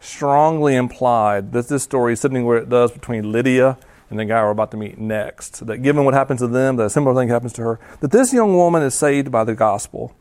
strongly 0.00 0.74
implied 0.74 1.52
that 1.52 1.68
this 1.68 1.82
story 1.82 2.14
is 2.14 2.20
sitting 2.20 2.44
where 2.44 2.58
it 2.58 2.68
does 2.68 2.90
between 2.90 3.30
Lydia 3.30 3.78
and 4.08 4.18
the 4.18 4.24
guy 4.24 4.42
we're 4.42 4.50
about 4.50 4.70
to 4.72 4.76
meet 4.76 4.98
next. 4.98 5.64
That 5.66 5.78
given 5.78 6.04
what 6.04 6.14
happens 6.14 6.40
to 6.40 6.48
them, 6.48 6.76
that 6.76 6.84
a 6.84 6.90
similar 6.90 7.14
thing 7.14 7.28
happens 7.28 7.52
to 7.54 7.62
her, 7.62 7.80
that 8.00 8.10
this 8.10 8.32
young 8.32 8.54
woman 8.54 8.82
is 8.82 8.94
saved 8.94 9.30
by 9.30 9.44
the 9.44 9.54
gospel. 9.54 10.14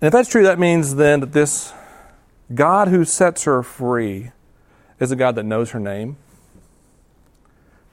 And 0.00 0.06
if 0.08 0.12
that's 0.12 0.28
true, 0.28 0.44
that 0.44 0.58
means 0.58 0.94
then 0.94 1.20
that 1.20 1.32
this 1.32 1.72
God 2.54 2.88
who 2.88 3.04
sets 3.04 3.44
her 3.44 3.62
free 3.62 4.30
is 5.00 5.10
a 5.10 5.16
God 5.16 5.34
that 5.34 5.44
knows 5.44 5.70
her 5.70 5.80
name. 5.80 6.16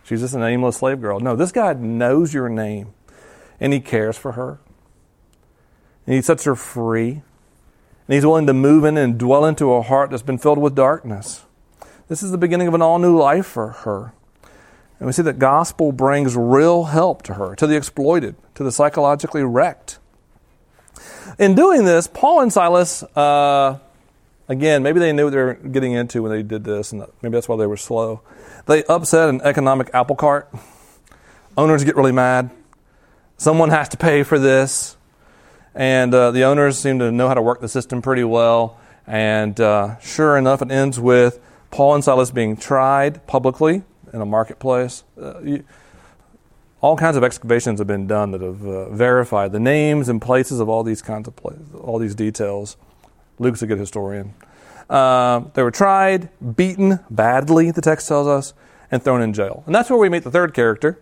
She's 0.04 0.22
just 0.22 0.36
a 0.36 0.40
nameless 0.40 0.78
slave 0.78 1.02
girl. 1.02 1.20
No, 1.20 1.36
this 1.36 1.52
God 1.52 1.80
knows 1.82 2.34
your 2.34 2.48
name 2.48 2.94
and 3.60 3.74
He 3.74 3.80
cares 3.80 4.18
for 4.18 4.34
her. 4.34 4.60
And 6.06 6.16
He 6.16 6.22
sets 6.22 6.44
her 6.44 6.56
free. 6.56 7.12
And 7.12 8.14
He's 8.14 8.26
willing 8.26 8.48
to 8.48 8.54
move 8.54 8.86
in 8.86 8.98
and 8.98 9.18
dwell 9.18 9.46
into 9.46 9.74
a 9.74 9.82
heart 9.82 10.12
that's 10.12 10.24
been 10.24 10.38
filled 10.38 10.60
with 10.60 10.76
darkness. 10.76 11.44
This 12.08 12.22
is 12.22 12.32
the 12.32 12.38
beginning 12.38 12.68
of 12.68 12.74
an 12.74 12.82
all 12.82 13.00
new 13.00 13.18
life 13.18 13.48
for 13.48 13.70
her. 13.70 14.14
And 15.00 15.08
we 15.08 15.14
see 15.14 15.24
that 15.24 15.40
gospel 15.40 15.92
brings 15.92 16.38
real 16.38 16.86
help 16.86 17.24
to 17.24 17.34
her, 17.34 17.56
to 17.56 17.68
the 17.68 17.76
exploited, 17.76 18.36
to 18.56 18.64
the 18.64 18.72
psychologically 18.72 19.44
wrecked. 19.44 20.00
In 21.38 21.56
doing 21.56 21.84
this, 21.84 22.08
Paul 22.08 22.42
and 22.42 22.54
Silas, 22.54 23.04
uh, 23.04 23.80
again, 24.48 24.84
maybe 24.84 25.00
they 25.00 25.12
knew 25.12 25.26
what 25.26 25.32
they 25.32 25.38
were 25.38 25.54
getting 25.56 25.92
into 25.92 26.22
when 26.22 26.32
they 26.32 26.44
did 26.44 26.64
this, 26.64 26.94
and 26.94 27.06
maybe 27.22 27.34
that's 27.34 27.50
why 27.50 27.58
they 27.58 27.66
were 27.66 27.76
slow. 27.76 28.22
They 28.68 28.84
upset 28.86 29.30
an 29.30 29.42
economic 29.42 29.90
apple 29.94 30.16
cart. 30.16 30.50
Owners 31.58 31.84
get 31.84 31.96
really 31.96 32.12
mad. 32.14 32.52
Someone 33.38 33.70
has 33.70 33.90
to 33.90 33.98
pay 33.98 34.24
for 34.24 34.40
this. 34.40 34.98
And 35.74 36.14
uh, 36.14 36.32
the 36.32 36.44
owners 36.44 36.80
seem 36.80 37.00
to 37.00 37.12
know 37.12 37.28
how 37.28 37.34
to 37.34 37.42
work 37.42 37.60
the 37.60 37.68
system 37.68 38.02
pretty 38.02 38.24
well. 38.24 38.80
And 39.06 39.60
uh, 39.60 40.00
sure 40.00 40.38
enough, 40.38 40.62
it 40.62 40.72
ends 40.72 41.00
with 41.00 41.40
Paul 41.70 41.96
and 41.96 42.04
Silas 42.04 42.32
being 42.32 42.56
tried 42.56 43.28
publicly 43.28 43.84
in 44.14 44.22
a 44.22 44.26
marketplace. 44.26 45.04
Uh, 45.22 45.40
you, 45.42 45.66
all 46.80 46.96
kinds 46.96 47.18
of 47.18 47.24
excavations 47.24 47.80
have 47.80 47.88
been 47.88 48.08
done 48.08 48.32
that 48.32 48.42
have 48.42 48.66
uh, 48.66 48.90
verified 48.90 49.52
the 49.52 49.60
names 49.60 50.08
and 50.08 50.22
places 50.22 50.60
of 50.60 50.70
all 50.70 50.84
these 50.84 51.02
kinds 51.02 51.28
of 51.28 51.36
places, 51.36 51.68
all 51.74 52.00
these 52.00 52.16
details. 52.16 52.78
Luke's 53.38 53.62
a 53.62 53.68
good 53.68 53.80
historian. 53.80 54.34
Uh, 54.90 55.42
they 55.56 55.64
were 55.64 55.72
tried, 55.72 56.30
beaten 56.56 57.00
badly, 57.10 57.72
the 57.72 57.82
text 57.82 58.08
tells 58.08 58.28
us, 58.28 58.54
and 58.92 59.04
thrown 59.04 59.22
in 59.22 59.34
jail. 59.34 59.64
And 59.66 59.74
that's 59.74 59.90
where 59.90 60.00
we 60.00 60.10
meet 60.10 60.24
the 60.24 60.32
third 60.32 60.54
character. 60.54 61.00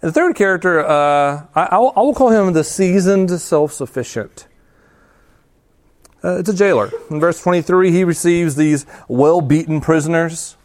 And 0.00 0.10
the 0.10 0.12
third 0.12 0.36
character, 0.36 0.84
uh, 0.84 1.46
I, 1.54 1.62
I, 1.62 1.78
will, 1.78 1.92
I, 1.96 2.00
will, 2.00 2.14
call 2.14 2.30
him 2.30 2.52
the 2.52 2.62
seasoned 2.62 3.30
self 3.40 3.72
sufficient. 3.72 4.46
Uh, 6.22 6.38
it's 6.38 6.48
a 6.48 6.54
jailer. 6.54 6.90
In 7.10 7.20
verse 7.20 7.42
23, 7.42 7.90
he 7.90 8.04
receives 8.04 8.54
these 8.54 8.86
well 9.08 9.40
beaten 9.40 9.80
prisoners. 9.80 10.56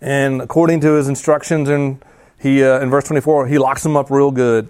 And 0.00 0.42
according 0.42 0.80
to 0.80 0.94
his 0.94 1.08
instructions, 1.08 1.68
in, 1.68 2.02
he, 2.38 2.62
uh, 2.62 2.80
in 2.80 2.90
verse 2.90 3.04
24, 3.04 3.46
he 3.46 3.58
locks 3.58 3.82
them 3.82 3.96
up 3.96 4.10
real 4.10 4.30
good. 4.30 4.68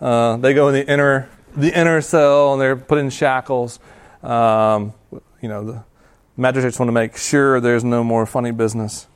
Uh, 0.00 0.36
they 0.38 0.54
go 0.54 0.68
in 0.68 0.74
the 0.74 0.90
inner, 0.90 1.28
the 1.54 1.78
inner 1.78 2.00
cell 2.00 2.54
and 2.54 2.62
they're 2.62 2.76
put 2.76 2.98
in 2.98 3.10
shackles. 3.10 3.78
Um, 4.22 4.94
you 5.42 5.48
know, 5.48 5.64
the 5.64 5.84
magistrates 6.36 6.78
want 6.78 6.88
to 6.88 6.92
make 6.92 7.16
sure 7.16 7.60
there's 7.60 7.84
no 7.84 8.02
more 8.02 8.26
funny 8.26 8.50
business. 8.50 9.06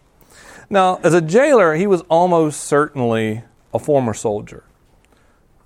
Now, 0.71 1.01
as 1.03 1.15
a 1.15 1.21
jailer, 1.21 1.75
he 1.75 1.87
was 1.87 2.03
almost 2.03 2.61
certainly 2.61 3.45
a 3.73 3.79
former 3.79 4.15
soldier. 4.15 4.65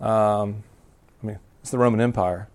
Um, 0.01 0.65
I 1.23 1.27
mean, 1.27 1.39
it's 1.61 1.71
the 1.71 1.79
Roman 1.79 2.01
Empire. 2.01 2.49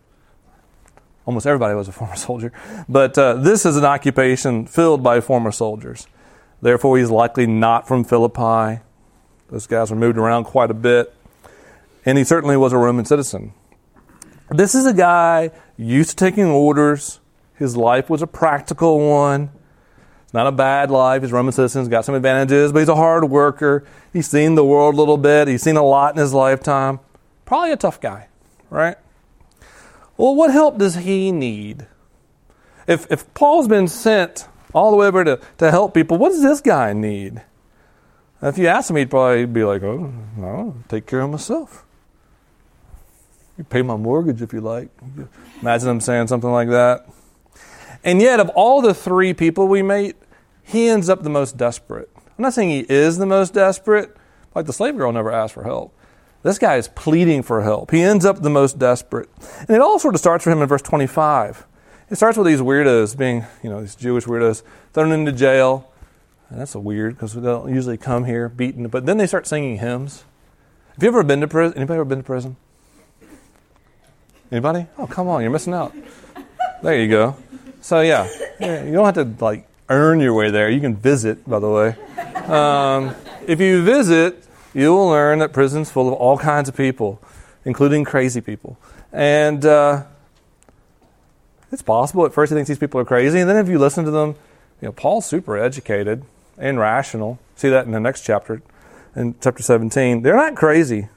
Almost 1.25 1.45
everybody 1.45 1.75
was 1.75 1.87
a 1.87 1.91
former 1.99 2.15
soldier. 2.15 2.51
But 2.89 3.17
uh, 3.17 3.35
this 3.35 3.65
is 3.65 3.77
an 3.77 3.85
occupation 3.85 4.65
filled 4.65 5.03
by 5.03 5.21
former 5.21 5.51
soldiers. 5.51 6.07
Therefore, 6.61 6.97
he's 6.97 7.09
likely 7.09 7.45
not 7.45 7.87
from 7.87 8.03
Philippi. 8.03 8.81
Those 9.49 9.67
guys 9.67 9.91
were 9.91 9.97
moved 9.97 10.17
around 10.17 10.45
quite 10.45 10.71
a 10.71 10.73
bit. 10.73 11.13
And 12.05 12.17
he 12.17 12.23
certainly 12.23 12.57
was 12.57 12.73
a 12.73 12.77
Roman 12.77 13.05
citizen. 13.05 13.53
This 14.49 14.75
is 14.75 14.85
a 14.85 14.93
guy 14.93 15.51
used 15.77 16.11
to 16.11 16.15
taking 16.15 16.45
orders. 16.45 17.19
His 17.55 17.77
life 17.77 18.09
was 18.09 18.21
a 18.21 18.27
practical 18.27 18.99
one. 19.09 19.51
Not 20.33 20.47
a 20.47 20.51
bad 20.51 20.89
life. 20.89 21.21
He's 21.21 21.31
Roman 21.31 21.53
citizen. 21.53 21.83
He's 21.83 21.89
got 21.89 22.05
some 22.05 22.15
advantages, 22.15 22.71
but 22.71 22.79
he's 22.79 22.89
a 22.89 22.95
hard 22.95 23.29
worker. 23.29 23.85
He's 24.11 24.27
seen 24.27 24.55
the 24.55 24.65
world 24.65 24.95
a 24.95 24.97
little 24.97 25.17
bit. 25.17 25.47
He's 25.47 25.61
seen 25.61 25.77
a 25.77 25.83
lot 25.83 26.15
in 26.15 26.19
his 26.19 26.33
lifetime. 26.33 26.99
Probably 27.45 27.71
a 27.71 27.77
tough 27.77 28.01
guy, 28.01 28.29
right? 28.71 28.97
Well, 30.17 30.35
what 30.35 30.51
help 30.51 30.79
does 30.79 30.95
he 30.95 31.31
need? 31.31 31.85
If, 32.87 33.09
if 33.11 33.31
Paul's 33.35 33.67
been 33.67 33.87
sent 33.87 34.47
all 34.73 34.89
the 34.89 34.97
way 34.97 35.07
over 35.07 35.23
to, 35.23 35.39
to 35.59 35.69
help 35.69 35.93
people, 35.93 36.17
what 36.17 36.29
does 36.29 36.41
this 36.41 36.61
guy 36.61 36.93
need? 36.93 37.43
If 38.41 38.57
you 38.57 38.67
asked 38.67 38.89
him, 38.89 38.97
he'd 38.97 39.09
probably 39.09 39.45
be 39.45 39.63
like, 39.63 39.83
oh, 39.83 40.75
take 40.89 41.05
care 41.05 41.21
of 41.21 41.29
myself. 41.29 41.85
You 43.57 43.63
pay 43.63 43.83
my 43.83 43.95
mortgage 43.95 44.41
if 44.41 44.51
you 44.51 44.61
like. 44.61 44.89
Imagine 45.61 45.89
him 45.89 46.01
saying 46.01 46.27
something 46.27 46.51
like 46.51 46.69
that. 46.69 47.07
And 48.03 48.19
yet, 48.21 48.39
of 48.39 48.49
all 48.49 48.81
the 48.81 48.93
three 48.93 49.33
people 49.33 49.67
we 49.67 49.81
meet, 49.81 50.17
he 50.63 50.87
ends 50.87 51.09
up 51.09 51.23
the 51.23 51.29
most 51.29 51.57
desperate. 51.57 52.09
I'm 52.15 52.41
not 52.41 52.53
saying 52.53 52.69
he 52.69 52.85
is 52.89 53.17
the 53.17 53.25
most 53.25 53.53
desperate, 53.53 54.15
like 54.55 54.65
the 54.65 54.73
slave 54.73 54.97
girl 54.97 55.11
never 55.11 55.31
asked 55.31 55.53
for 55.53 55.63
help. 55.63 55.95
This 56.41 56.59
guy 56.59 56.75
is 56.75 56.89
pleading 56.89 57.43
for 57.43 57.61
help. 57.61 57.91
He 57.91 58.01
ends 58.01 58.25
up 58.25 58.41
the 58.41 58.49
most 58.49 58.77
desperate. 58.77 59.29
And 59.59 59.69
it 59.69 59.81
all 59.81 59.99
sort 59.99 60.15
of 60.15 60.19
starts 60.19 60.43
for 60.43 60.51
him 60.51 60.61
in 60.61 60.67
verse 60.67 60.81
25. 60.81 61.65
It 62.09 62.15
starts 62.15 62.37
with 62.37 62.47
these 62.47 62.59
weirdos 62.59 63.17
being, 63.17 63.45
you 63.63 63.69
know, 63.69 63.79
these 63.79 63.95
Jewish 63.95 64.25
weirdos 64.25 64.61
thrown 64.91 65.11
into 65.11 65.31
jail. 65.31 65.89
And 66.49 66.59
that's 66.59 66.75
a 66.75 66.79
weird 66.79 67.15
because 67.15 67.33
they 67.33 67.41
don't 67.41 67.73
usually 67.73 67.97
come 67.97 68.25
here 68.25 68.49
beaten. 68.49 68.87
But 68.87 69.05
then 69.05 69.17
they 69.17 69.25
start 69.25 69.47
singing 69.47 69.77
hymns. 69.77 70.25
Have 70.95 71.01
you 71.01 71.07
ever 71.07 71.23
been 71.23 71.41
to 71.41 71.47
prison? 71.47 71.77
Anybody 71.77 71.95
ever 71.95 72.05
been 72.05 72.19
to 72.19 72.23
prison? 72.23 72.57
Anybody? 74.51 74.85
Oh, 74.97 75.07
come 75.07 75.27
on, 75.29 75.41
you're 75.41 75.49
missing 75.49 75.73
out. 75.73 75.95
There 76.83 76.99
you 76.99 77.09
go. 77.09 77.35
So 77.81 78.01
yeah, 78.01 78.29
you 78.59 78.91
don't 78.91 79.05
have 79.05 79.15
to 79.15 79.43
like 79.43 79.67
earn 79.89 80.19
your 80.19 80.33
way 80.33 80.49
there. 80.51 80.69
You 80.69 80.81
can 80.81 80.95
visit, 80.95 81.47
by 81.47 81.59
the 81.59 81.69
way. 81.69 81.95
Um, 82.47 83.15
if 83.47 83.59
you 83.59 83.83
visit, 83.83 84.45
you 84.73 84.93
will 84.93 85.09
learn 85.09 85.39
that 85.39 85.53
prison's 85.53 85.91
full 85.91 86.07
of 86.07 86.13
all 86.13 86.37
kinds 86.37 86.69
of 86.69 86.75
people, 86.75 87.21
including 87.65 88.03
crazy 88.03 88.41
people. 88.41 88.77
And 89.11 89.65
uh, 89.65 90.03
it's 91.71 91.81
possible 91.81 92.25
at 92.25 92.33
first 92.33 92.51
he 92.51 92.55
thinks 92.55 92.67
these 92.67 92.79
people 92.79 92.99
are 92.99 93.05
crazy, 93.05 93.39
and 93.39 93.49
then 93.49 93.57
if 93.57 93.67
you 93.67 93.79
listen 93.79 94.05
to 94.05 94.11
them, 94.11 94.35
you 94.81 94.87
know, 94.87 94.91
Paul's 94.91 95.25
super 95.25 95.57
educated 95.57 96.23
and 96.57 96.79
rational. 96.79 97.39
See 97.55 97.69
that 97.69 97.85
in 97.85 97.91
the 97.91 97.99
next 97.99 98.25
chapter, 98.25 98.61
in 99.15 99.35
chapter 99.41 99.63
17. 99.63 100.21
They're 100.21 100.35
not 100.35 100.55
crazy. 100.55 101.09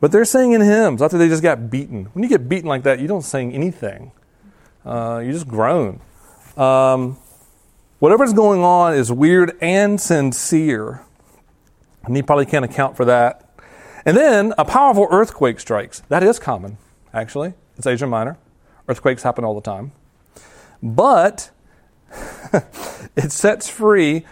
But 0.00 0.10
they're 0.10 0.24
singing 0.24 0.60
hymns 0.60 1.00
after 1.00 1.18
they 1.18 1.28
just 1.28 1.42
got 1.42 1.70
beaten. 1.70 2.06
When 2.06 2.24
you 2.24 2.28
get 2.28 2.48
beaten 2.48 2.68
like 2.68 2.82
that, 2.82 2.98
you 2.98 3.06
don't 3.06 3.22
sing 3.22 3.52
anything. 3.52 4.10
Uh, 4.84 5.22
you 5.24 5.32
just 5.32 5.46
groan. 5.46 6.00
Um, 6.56 7.18
whatever's 8.02 8.32
going 8.32 8.64
on 8.64 8.92
is 8.94 9.12
weird 9.12 9.56
and 9.60 10.00
sincere. 10.00 11.04
And 12.02 12.16
he 12.16 12.22
probably 12.22 12.46
can't 12.46 12.64
account 12.64 12.96
for 12.96 13.04
that. 13.04 13.48
And 14.04 14.16
then 14.16 14.52
a 14.58 14.64
powerful 14.64 15.06
earthquake 15.08 15.60
strikes. 15.60 16.02
That 16.08 16.24
is 16.24 16.40
common, 16.40 16.78
actually. 17.14 17.54
It's 17.78 17.86
Asia 17.86 18.08
Minor. 18.08 18.38
Earthquakes 18.88 19.22
happen 19.22 19.44
all 19.44 19.54
the 19.54 19.60
time. 19.60 19.92
But 20.82 21.52
it 23.16 23.30
sets 23.30 23.68
free 23.68 24.26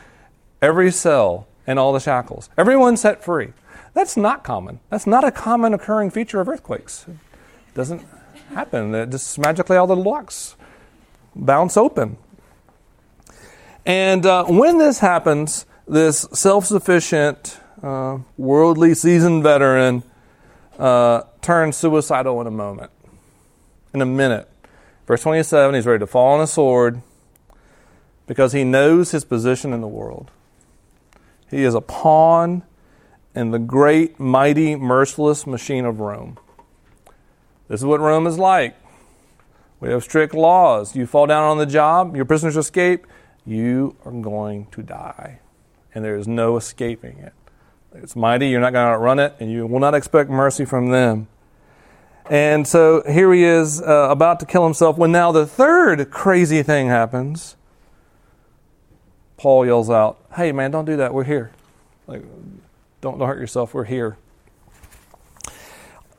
every 0.60 0.90
cell 0.90 1.46
and 1.64 1.78
all 1.78 1.92
the 1.92 2.00
shackles. 2.00 2.50
Everyone's 2.58 3.00
set 3.00 3.22
free. 3.22 3.52
That's 3.94 4.16
not 4.16 4.42
common. 4.42 4.80
That's 4.88 5.06
not 5.06 5.22
a 5.22 5.30
common 5.30 5.74
occurring 5.74 6.10
feature 6.10 6.40
of 6.40 6.48
earthquakes. 6.48 7.06
It 7.06 7.74
doesn't 7.74 8.04
happen. 8.52 8.92
It 8.96 9.10
just 9.10 9.38
magically 9.38 9.76
all 9.76 9.86
the 9.86 9.94
locks 9.94 10.56
bounce 11.36 11.76
open. 11.76 12.16
And 13.86 14.26
uh, 14.26 14.44
when 14.44 14.78
this 14.78 14.98
happens, 14.98 15.66
this 15.88 16.26
self 16.32 16.66
sufficient, 16.66 17.58
uh, 17.82 18.18
worldly, 18.36 18.94
seasoned 18.94 19.42
veteran 19.42 20.02
uh, 20.78 21.22
turns 21.40 21.76
suicidal 21.76 22.40
in 22.40 22.46
a 22.46 22.50
moment, 22.50 22.90
in 23.94 24.00
a 24.00 24.06
minute. 24.06 24.48
Verse 25.06 25.22
27, 25.22 25.74
he's 25.74 25.86
ready 25.86 25.98
to 25.98 26.06
fall 26.06 26.34
on 26.34 26.40
a 26.40 26.46
sword 26.46 27.02
because 28.26 28.52
he 28.52 28.62
knows 28.62 29.10
his 29.10 29.24
position 29.24 29.72
in 29.72 29.80
the 29.80 29.88
world. 29.88 30.30
He 31.50 31.64
is 31.64 31.74
a 31.74 31.80
pawn 31.80 32.62
in 33.34 33.50
the 33.50 33.58
great, 33.58 34.20
mighty, 34.20 34.76
merciless 34.76 35.46
machine 35.46 35.84
of 35.84 36.00
Rome. 36.00 36.38
This 37.68 37.80
is 37.80 37.86
what 37.86 38.00
Rome 38.00 38.26
is 38.26 38.38
like. 38.38 38.76
We 39.80 39.88
have 39.88 40.04
strict 40.04 40.34
laws. 40.34 40.94
You 40.94 41.06
fall 41.06 41.26
down 41.26 41.44
on 41.44 41.58
the 41.58 41.66
job, 41.66 42.14
your 42.14 42.24
prisoners 42.24 42.56
escape, 42.56 43.06
you 43.46 43.96
are 44.04 44.12
going 44.12 44.66
to 44.72 44.82
die. 44.82 45.40
And 45.94 46.04
there 46.04 46.16
is 46.16 46.28
no 46.28 46.56
escaping 46.56 47.18
it. 47.18 47.32
It's 47.94 48.14
mighty, 48.14 48.48
you're 48.48 48.60
not 48.60 48.72
going 48.72 48.86
to 48.86 48.94
outrun 48.94 49.18
it, 49.18 49.34
and 49.40 49.50
you 49.50 49.66
will 49.66 49.80
not 49.80 49.94
expect 49.94 50.30
mercy 50.30 50.64
from 50.64 50.90
them. 50.90 51.26
And 52.28 52.66
so 52.66 53.02
here 53.02 53.32
he 53.32 53.42
is 53.42 53.82
uh, 53.82 54.06
about 54.08 54.38
to 54.40 54.46
kill 54.46 54.62
himself 54.62 54.96
when 54.96 55.10
now 55.10 55.32
the 55.32 55.46
third 55.46 56.10
crazy 56.10 56.62
thing 56.62 56.86
happens. 56.86 57.56
Paul 59.36 59.66
yells 59.66 59.90
out, 59.90 60.24
Hey, 60.36 60.52
man, 60.52 60.70
don't 60.70 60.84
do 60.84 60.96
that. 60.96 61.12
We're 61.12 61.24
here. 61.24 61.50
Like, 62.06 62.22
don't, 63.00 63.18
don't 63.18 63.26
hurt 63.26 63.40
yourself. 63.40 63.74
We're 63.74 63.84
here. 63.84 64.16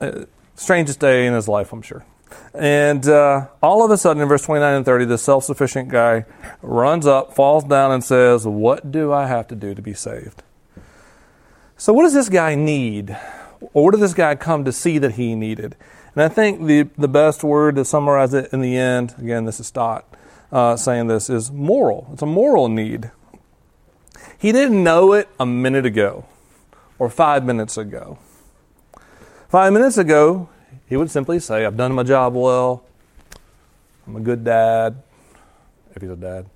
Uh, 0.00 0.26
strangest 0.54 1.00
day 1.00 1.26
in 1.26 1.32
his 1.32 1.48
life, 1.48 1.72
I'm 1.72 1.80
sure. 1.80 2.04
And 2.54 3.06
uh, 3.08 3.48
all 3.62 3.84
of 3.84 3.90
a 3.90 3.96
sudden, 3.96 4.22
in 4.22 4.28
verse 4.28 4.42
29 4.42 4.74
and 4.74 4.84
30, 4.84 5.04
the 5.06 5.18
self 5.18 5.44
sufficient 5.44 5.88
guy 5.88 6.24
runs 6.60 7.06
up, 7.06 7.34
falls 7.34 7.64
down, 7.64 7.92
and 7.92 8.04
says, 8.04 8.46
What 8.46 8.92
do 8.92 9.12
I 9.12 9.26
have 9.26 9.48
to 9.48 9.54
do 9.54 9.74
to 9.74 9.82
be 9.82 9.94
saved? 9.94 10.42
So, 11.76 11.92
what 11.92 12.02
does 12.02 12.14
this 12.14 12.28
guy 12.28 12.54
need? 12.54 13.16
Or 13.74 13.84
what 13.84 13.92
did 13.92 14.00
this 14.00 14.14
guy 14.14 14.34
come 14.34 14.64
to 14.64 14.72
see 14.72 14.98
that 14.98 15.12
he 15.12 15.34
needed? 15.34 15.76
And 16.14 16.22
I 16.22 16.28
think 16.28 16.66
the, 16.66 16.88
the 16.98 17.08
best 17.08 17.42
word 17.42 17.76
to 17.76 17.84
summarize 17.84 18.34
it 18.34 18.52
in 18.52 18.60
the 18.60 18.76
end, 18.76 19.14
again, 19.18 19.44
this 19.46 19.60
is 19.60 19.68
Stott 19.68 20.04
uh, 20.52 20.76
saying 20.76 21.06
this, 21.06 21.30
is 21.30 21.50
moral. 21.50 22.08
It's 22.12 22.22
a 22.22 22.26
moral 22.26 22.68
need. 22.68 23.10
He 24.38 24.52
didn't 24.52 24.82
know 24.82 25.12
it 25.12 25.28
a 25.40 25.46
minute 25.46 25.86
ago 25.86 26.26
or 26.98 27.08
five 27.08 27.44
minutes 27.44 27.76
ago. 27.76 28.18
Five 29.48 29.72
minutes 29.72 29.98
ago, 29.98 30.48
he 30.88 30.96
would 30.96 31.10
simply 31.10 31.38
say, 31.38 31.64
I've 31.64 31.76
done 31.76 31.92
my 31.92 32.02
job 32.02 32.34
well. 32.34 32.84
I'm 34.06 34.16
a 34.16 34.20
good 34.20 34.44
dad, 34.44 35.02
if 35.94 36.02
he's 36.02 36.10
a 36.10 36.16
dad. 36.16 36.46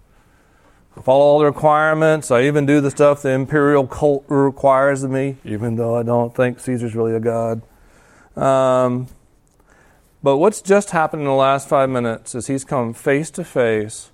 I 0.96 1.02
follow 1.02 1.24
all 1.24 1.38
the 1.38 1.44
requirements. 1.44 2.31
I 2.31 2.42
even 2.42 2.64
do 2.66 2.81
the 2.81 2.90
stuff 2.90 3.22
the 3.22 3.31
imperial 3.31 3.87
cult 3.87 4.24
requires 4.29 5.02
of 5.02 5.11
me, 5.11 5.37
even 5.44 5.76
though 5.76 5.96
I 5.96 6.02
don't 6.02 6.35
think 6.35 6.59
Caesar's 6.61 6.94
really 6.94 7.14
a 7.14 7.20
god. 7.20 7.62
Um, 8.35 9.09
but 10.22 10.38
what's 10.38 10.61
just 10.61 10.90
happened 10.90 11.22
in 11.22 11.29
the 11.29 11.35
last 11.35 11.68
five 11.68 11.90
minutes 11.90 12.35
is 12.35 12.46
he's 12.46 12.64
come 12.64 12.94
face 12.94 13.31
to 13.33 13.44
face 13.44 14.11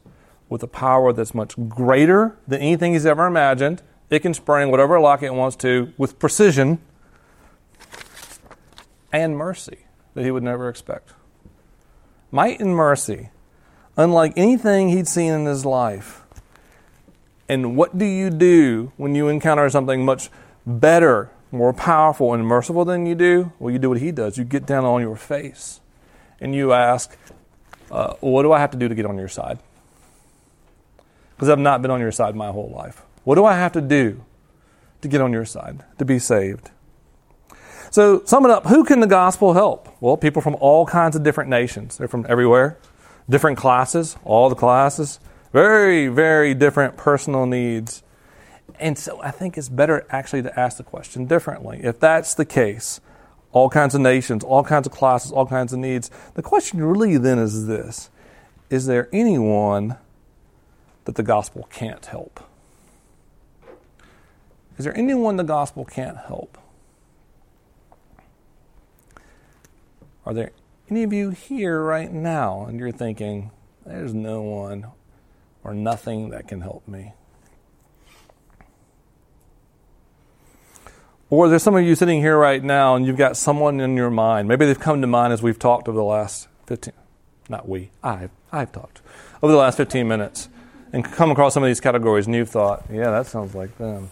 with 0.48 0.62
a 0.62 0.66
power 0.66 1.12
that's 1.12 1.34
much 1.34 1.54
greater 1.68 2.36
than 2.46 2.60
anything 2.60 2.92
he's 2.92 3.06
ever 3.06 3.26
imagined. 3.26 3.80
It 4.10 4.20
can 4.20 4.34
spring 4.34 4.70
whatever 4.70 5.00
lock 5.00 5.22
it 5.22 5.32
wants 5.32 5.56
to 5.56 5.92
with 5.96 6.18
precision 6.18 6.80
and 9.12 9.36
mercy 9.36 9.86
that 10.14 10.24
he 10.24 10.30
would 10.30 10.42
never 10.42 10.68
expect. 10.68 11.12
Might 12.30 12.60
and 12.60 12.74
mercy, 12.74 13.30
unlike 13.96 14.32
anything 14.36 14.88
he'd 14.88 15.08
seen 15.08 15.32
in 15.32 15.44
his 15.44 15.64
life. 15.64 16.22
And 17.48 17.76
what 17.76 17.98
do 17.98 18.04
you 18.04 18.30
do 18.30 18.92
when 18.96 19.14
you 19.14 19.28
encounter 19.28 19.68
something 19.68 20.04
much 20.04 20.30
better, 20.66 21.30
more 21.50 21.72
powerful, 21.72 22.32
and 22.32 22.46
merciful 22.46 22.84
than 22.84 23.04
you 23.04 23.14
do? 23.14 23.52
Well, 23.58 23.72
you 23.72 23.78
do 23.78 23.90
what 23.90 23.98
he 23.98 24.12
does. 24.12 24.38
You 24.38 24.44
get 24.44 24.64
down 24.64 24.84
on 24.84 25.02
your 25.02 25.16
face 25.16 25.80
and 26.40 26.54
you 26.54 26.72
ask, 26.72 27.16
uh, 27.90 28.14
What 28.20 28.42
do 28.42 28.52
I 28.52 28.60
have 28.60 28.70
to 28.70 28.78
do 28.78 28.88
to 28.88 28.94
get 28.94 29.04
on 29.04 29.18
your 29.18 29.28
side? 29.28 29.58
Because 31.36 31.48
I've 31.48 31.58
not 31.58 31.82
been 31.82 31.90
on 31.90 32.00
your 32.00 32.12
side 32.12 32.34
my 32.34 32.50
whole 32.50 32.70
life. 32.70 33.02
What 33.24 33.34
do 33.34 33.44
I 33.44 33.54
have 33.54 33.72
to 33.72 33.80
do 33.80 34.24
to 35.02 35.08
get 35.08 35.20
on 35.20 35.32
your 35.32 35.44
side, 35.44 35.84
to 35.98 36.04
be 36.04 36.18
saved? 36.18 36.70
So, 37.92 38.22
sum 38.24 38.46
it 38.46 38.50
up 38.50 38.64
who 38.64 38.84
can 38.84 39.00
the 39.00 39.06
gospel 39.06 39.52
help? 39.52 39.86
Well, 40.00 40.16
people 40.16 40.40
from 40.40 40.56
all 40.60 40.86
kinds 40.86 41.14
of 41.14 41.22
different 41.22 41.50
nations. 41.50 41.98
They're 41.98 42.08
from 42.08 42.24
everywhere, 42.26 42.78
different 43.28 43.58
classes, 43.58 44.16
all 44.24 44.48
the 44.48 44.54
classes, 44.54 45.20
very, 45.52 46.08
very 46.08 46.54
different 46.54 46.96
personal 46.96 47.44
needs. 47.44 48.02
And 48.80 48.96
so, 48.96 49.20
I 49.20 49.30
think 49.30 49.58
it's 49.58 49.68
better 49.68 50.06
actually 50.08 50.40
to 50.40 50.58
ask 50.58 50.78
the 50.78 50.82
question 50.82 51.26
differently. 51.26 51.80
If 51.82 52.00
that's 52.00 52.34
the 52.34 52.46
case, 52.46 53.02
all 53.52 53.68
kinds 53.68 53.94
of 53.94 54.00
nations, 54.00 54.42
all 54.42 54.64
kinds 54.64 54.86
of 54.86 54.92
classes, 54.94 55.30
all 55.30 55.44
kinds 55.44 55.74
of 55.74 55.78
needs, 55.78 56.10
the 56.32 56.42
question 56.42 56.82
really 56.82 57.18
then 57.18 57.38
is 57.38 57.66
this 57.66 58.08
Is 58.70 58.86
there 58.86 59.10
anyone 59.12 59.98
that 61.04 61.16
the 61.16 61.22
gospel 61.22 61.68
can't 61.70 62.06
help? 62.06 62.40
Is 64.78 64.86
there 64.86 64.96
anyone 64.96 65.36
the 65.36 65.44
gospel 65.44 65.84
can't 65.84 66.16
help? 66.16 66.56
Are 70.24 70.32
there 70.32 70.52
any 70.88 71.02
of 71.02 71.12
you 71.12 71.30
here 71.30 71.82
right 71.82 72.12
now 72.12 72.64
and 72.66 72.78
you're 72.78 72.92
thinking, 72.92 73.50
there's 73.84 74.14
no 74.14 74.42
one 74.42 74.86
or 75.64 75.74
nothing 75.74 76.30
that 76.30 76.46
can 76.46 76.60
help 76.60 76.86
me? 76.86 77.12
Or 81.28 81.48
there's 81.48 81.62
some 81.62 81.74
of 81.74 81.82
you 81.82 81.94
sitting 81.94 82.20
here 82.20 82.36
right 82.36 82.62
now 82.62 82.94
and 82.94 83.06
you've 83.06 83.16
got 83.16 83.36
someone 83.36 83.80
in 83.80 83.96
your 83.96 84.10
mind. 84.10 84.48
Maybe 84.48 84.66
they've 84.66 84.78
come 84.78 85.00
to 85.00 85.06
mind 85.06 85.32
as 85.32 85.42
we've 85.42 85.58
talked 85.58 85.88
over 85.88 85.96
the 85.96 86.04
last 86.04 86.46
15, 86.66 86.92
not 87.48 87.68
we, 87.68 87.90
I've, 88.02 88.30
I've 88.52 88.70
talked 88.70 89.00
over 89.42 89.50
the 89.50 89.58
last 89.58 89.78
15 89.78 90.06
minutes 90.06 90.50
and 90.92 91.02
come 91.04 91.30
across 91.30 91.54
some 91.54 91.62
of 91.62 91.68
these 91.68 91.80
categories 91.80 92.26
and 92.26 92.34
you've 92.34 92.50
thought, 92.50 92.84
yeah, 92.92 93.10
that 93.10 93.26
sounds 93.26 93.54
like 93.54 93.78
them. 93.78 94.10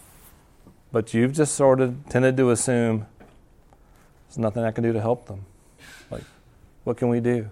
But 0.91 1.13
you've 1.13 1.33
just 1.33 1.53
sort 1.53 1.79
of 1.79 2.09
tended 2.09 2.35
to 2.37 2.49
assume 2.49 3.05
there's 4.27 4.39
nothing 4.39 4.63
I 4.63 4.71
can 4.71 4.83
do 4.83 4.91
to 4.91 4.99
help 4.99 5.27
them. 5.27 5.45
Like, 6.11 6.23
what 6.83 6.97
can 6.97 7.09
we 7.09 7.19
do? 7.19 7.49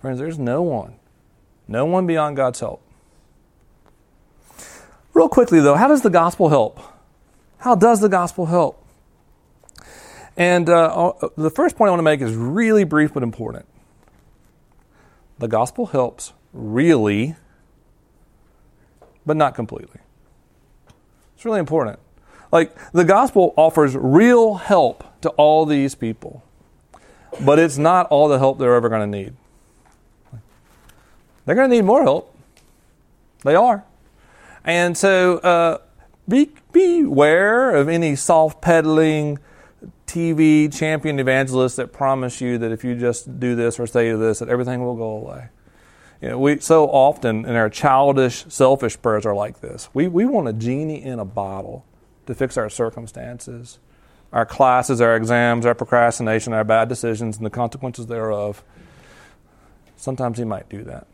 Friends, 0.00 0.18
there's 0.18 0.38
no 0.38 0.62
one, 0.62 0.94
no 1.68 1.84
one 1.84 2.06
beyond 2.06 2.36
God's 2.36 2.60
help. 2.60 2.82
Real 5.12 5.28
quickly, 5.28 5.60
though, 5.60 5.74
how 5.74 5.88
does 5.88 6.02
the 6.02 6.10
gospel 6.10 6.48
help? 6.48 6.80
How 7.58 7.74
does 7.74 8.00
the 8.00 8.08
gospel 8.08 8.46
help? 8.46 8.84
And 10.36 10.68
uh, 10.68 11.10
uh, 11.10 11.28
the 11.36 11.50
first 11.50 11.76
point 11.76 11.88
I 11.88 11.90
want 11.90 11.98
to 11.98 12.04
make 12.04 12.20
is 12.20 12.34
really 12.34 12.84
brief 12.84 13.12
but 13.12 13.22
important. 13.22 13.66
The 15.38 15.48
gospel 15.48 15.86
helps 15.86 16.32
really, 16.52 17.36
but 19.26 19.36
not 19.36 19.54
completely. 19.54 20.00
It's 21.34 21.44
really 21.44 21.60
important. 21.60 21.98
Like, 22.52 22.74
the 22.92 23.04
gospel 23.04 23.54
offers 23.56 23.96
real 23.96 24.54
help 24.54 25.04
to 25.22 25.28
all 25.30 25.66
these 25.66 25.94
people. 25.94 26.42
But 27.40 27.58
it's 27.58 27.78
not 27.78 28.06
all 28.08 28.28
the 28.28 28.38
help 28.38 28.58
they're 28.58 28.74
ever 28.74 28.88
going 28.88 29.10
to 29.10 29.18
need. 29.18 29.34
They're 31.44 31.54
going 31.54 31.70
to 31.70 31.76
need 31.76 31.84
more 31.84 32.02
help. 32.02 32.36
They 33.44 33.54
are. 33.54 33.84
And 34.64 34.96
so 34.96 35.38
uh, 35.38 35.78
be, 36.28 36.50
beware 36.72 37.74
of 37.74 37.88
any 37.88 38.16
soft 38.16 38.60
peddling 38.60 39.38
TV 40.06 40.72
champion 40.76 41.18
evangelists 41.18 41.76
that 41.76 41.92
promise 41.92 42.40
you 42.40 42.58
that 42.58 42.72
if 42.72 42.84
you 42.84 42.94
just 42.94 43.38
do 43.38 43.54
this 43.54 43.78
or 43.78 43.86
say 43.86 44.12
this, 44.12 44.40
that 44.40 44.48
everything 44.48 44.84
will 44.84 44.96
go 44.96 45.10
away. 45.10 45.48
You 46.20 46.30
know, 46.30 46.38
we 46.38 46.58
so 46.60 46.86
often 46.88 47.46
in 47.46 47.54
our 47.54 47.70
childish, 47.70 48.44
selfish 48.48 49.00
prayers 49.00 49.24
are 49.24 49.34
like 49.34 49.60
this. 49.60 49.88
We, 49.94 50.08
we 50.08 50.26
want 50.26 50.48
a 50.48 50.52
genie 50.52 51.02
in 51.02 51.18
a 51.18 51.24
bottle 51.24 51.86
to 52.26 52.34
fix 52.34 52.58
our 52.58 52.68
circumstances 52.68 53.78
our 54.32 54.46
classes, 54.46 55.00
our 55.00 55.16
exams, 55.16 55.66
our 55.66 55.74
procrastination, 55.74 56.52
our 56.52 56.64
bad 56.64 56.88
decisions, 56.88 57.36
and 57.36 57.46
the 57.46 57.50
consequences 57.50 58.06
thereof. 58.06 58.62
Sometimes 59.96 60.38
He 60.38 60.44
might 60.44 60.68
do 60.68 60.84
that. 60.84 61.06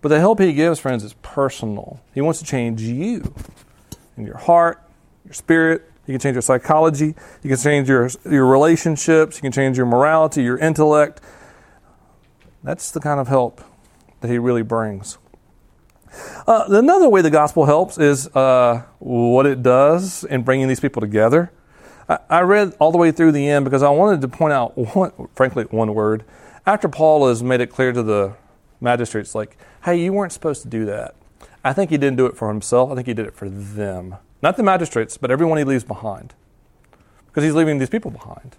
But 0.00 0.08
the 0.08 0.18
help 0.18 0.40
He 0.40 0.52
gives, 0.52 0.80
friends, 0.80 1.04
is 1.04 1.14
personal. 1.22 2.00
He 2.14 2.20
wants 2.20 2.40
to 2.40 2.44
change 2.44 2.82
you 2.82 3.34
in 4.16 4.26
your 4.26 4.36
heart, 4.36 4.82
your 5.24 5.34
spirit. 5.34 5.90
He 6.06 6.12
can 6.12 6.20
change 6.20 6.34
your 6.34 6.42
psychology. 6.42 7.14
He 7.42 7.48
can 7.48 7.56
change 7.56 7.88
your, 7.88 8.10
your 8.30 8.46
relationships. 8.46 9.36
He 9.36 9.42
can 9.42 9.52
change 9.52 9.76
your 9.76 9.86
morality, 9.86 10.42
your 10.42 10.58
intellect. 10.58 11.20
That's 12.62 12.90
the 12.90 13.00
kind 13.00 13.20
of 13.20 13.28
help 13.28 13.62
that 14.20 14.28
He 14.28 14.38
really 14.38 14.62
brings. 14.62 15.18
Uh, 16.46 16.64
another 16.68 17.08
way 17.08 17.22
the 17.22 17.30
gospel 17.30 17.64
helps 17.64 17.98
is 17.98 18.28
uh, 18.36 18.82
what 18.98 19.46
it 19.46 19.62
does 19.62 20.24
in 20.24 20.42
bringing 20.42 20.68
these 20.68 20.80
people 20.80 21.00
together. 21.00 21.50
I 22.08 22.40
read 22.40 22.74
all 22.78 22.92
the 22.92 22.98
way 22.98 23.12
through 23.12 23.32
the 23.32 23.48
end 23.48 23.64
because 23.64 23.82
I 23.82 23.90
wanted 23.90 24.20
to 24.20 24.28
point 24.28 24.52
out, 24.52 24.76
one, 24.94 25.12
frankly, 25.34 25.64
one 25.64 25.94
word 25.94 26.24
After 26.66 26.88
Paul 26.88 27.28
has 27.28 27.42
made 27.42 27.60
it 27.60 27.68
clear 27.68 27.92
to 27.92 28.02
the 28.02 28.34
magistrates, 28.80 29.34
like, 29.34 29.56
hey, 29.84 30.02
you 30.02 30.12
weren't 30.12 30.32
supposed 30.32 30.62
to 30.62 30.68
do 30.68 30.84
that. 30.86 31.14
I 31.64 31.72
think 31.72 31.90
he 31.90 31.96
didn't 31.96 32.16
do 32.16 32.26
it 32.26 32.36
for 32.36 32.48
himself. 32.48 32.90
I 32.90 32.94
think 32.94 33.06
he 33.06 33.14
did 33.14 33.26
it 33.26 33.34
for 33.34 33.48
them. 33.48 34.16
Not 34.42 34.56
the 34.56 34.62
magistrates, 34.62 35.16
but 35.16 35.30
everyone 35.30 35.56
he 35.58 35.64
leaves 35.64 35.84
behind. 35.84 36.34
Because 37.26 37.44
he's 37.44 37.54
leaving 37.54 37.78
these 37.78 37.88
people 37.88 38.10
behind. 38.10 38.56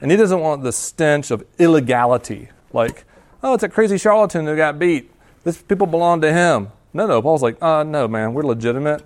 And 0.00 0.10
he 0.10 0.16
doesn't 0.16 0.40
want 0.40 0.62
the 0.62 0.72
stench 0.72 1.30
of 1.30 1.44
illegality. 1.58 2.48
Like, 2.72 3.04
oh, 3.42 3.54
it's 3.54 3.62
a 3.62 3.68
crazy 3.68 3.98
charlatan 3.98 4.46
who 4.46 4.56
got 4.56 4.78
beat. 4.78 5.10
These 5.44 5.62
people 5.62 5.86
belong 5.86 6.20
to 6.22 6.32
him. 6.32 6.72
No, 6.92 7.06
no. 7.06 7.22
Paul's 7.22 7.42
like, 7.42 7.62
uh, 7.62 7.84
no, 7.84 8.08
man, 8.08 8.34
we're 8.34 8.42
legitimate. 8.42 9.04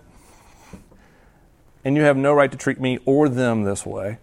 And 1.84 1.96
you 1.96 2.02
have 2.02 2.16
no 2.16 2.32
right 2.32 2.50
to 2.50 2.56
treat 2.56 2.80
me 2.80 2.98
or 3.04 3.28
them 3.28 3.64
this 3.64 3.84
way. 3.84 4.18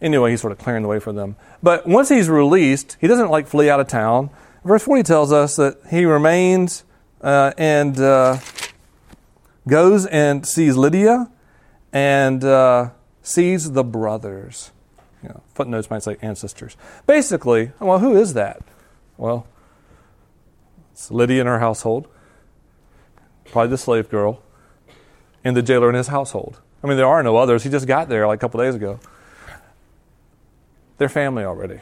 Anyway, 0.00 0.32
he's 0.32 0.40
sort 0.40 0.52
of 0.52 0.58
clearing 0.58 0.82
the 0.82 0.88
way 0.88 0.98
for 0.98 1.12
them. 1.12 1.36
But 1.62 1.86
once 1.86 2.08
he's 2.08 2.28
released, 2.28 2.96
he 3.00 3.06
doesn't 3.06 3.30
like 3.30 3.46
flee 3.46 3.70
out 3.70 3.80
of 3.80 3.88
town. 3.88 4.30
Verse 4.64 4.82
40 4.82 5.02
tells 5.04 5.32
us 5.32 5.56
that 5.56 5.78
he 5.90 6.04
remains 6.04 6.84
uh, 7.20 7.52
and 7.56 7.98
uh, 7.98 8.38
goes 9.66 10.06
and 10.06 10.46
sees 10.46 10.76
Lydia 10.76 11.30
and 11.92 12.42
uh, 12.44 12.90
sees 13.22 13.72
the 13.72 13.84
brothers. 13.84 14.72
You 15.22 15.30
know, 15.30 15.42
footnotes 15.54 15.88
might 15.88 16.02
say 16.02 16.16
ancestors. 16.20 16.76
Basically, 17.06 17.70
well, 17.78 18.00
who 18.00 18.16
is 18.16 18.34
that? 18.34 18.62
Well, 19.16 19.46
it's 20.92 21.10
Lydia 21.10 21.40
and 21.40 21.48
her 21.48 21.60
household, 21.60 22.08
probably 23.46 23.70
the 23.70 23.78
slave 23.78 24.08
girl, 24.10 24.42
and 25.44 25.56
the 25.56 25.62
jailer 25.62 25.88
in 25.88 25.94
his 25.94 26.08
household. 26.08 26.60
I 26.82 26.86
mean, 26.86 26.96
there 26.96 27.06
are 27.06 27.22
no 27.22 27.36
others. 27.36 27.62
He 27.62 27.70
just 27.70 27.86
got 27.86 28.08
there 28.08 28.26
like 28.26 28.38
a 28.38 28.40
couple 28.40 28.60
days 28.60 28.74
ago. 28.74 28.98
They're 30.98 31.08
family 31.08 31.44
already. 31.44 31.80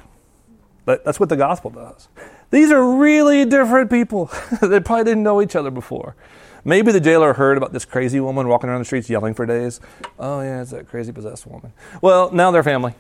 that's 0.85 1.21
what 1.21 1.29
the 1.29 1.37
gospel 1.37 1.71
does. 1.71 2.09
These 2.51 2.71
are 2.71 2.97
really 2.97 3.45
different 3.45 3.91
people. 3.91 4.31
they 4.63 4.81
probably 4.81 5.05
didn't 5.05 5.23
know 5.23 5.41
each 5.41 5.55
other 5.55 5.71
before. 5.71 6.17
Maybe 6.65 6.93
the 6.93 7.01
jailer 7.01 7.33
heard 7.33 7.57
about 7.57 7.73
this 7.73 7.85
crazy 7.85 8.21
woman 8.21 8.49
walking 8.49 8.69
around 8.69 8.81
the 8.81 8.85
streets 8.85 9.09
yelling 9.09 9.35
for 9.35 9.47
days. 9.47 9.81
Oh, 10.19 10.41
yeah, 10.41 10.61
it's 10.61 10.73
that 10.73 10.89
crazy 10.89 11.13
possessed 11.13 11.47
woman. 11.47 11.73
Well, 12.03 12.31
now 12.33 12.51
they're 12.51 12.63
family, 12.63 12.95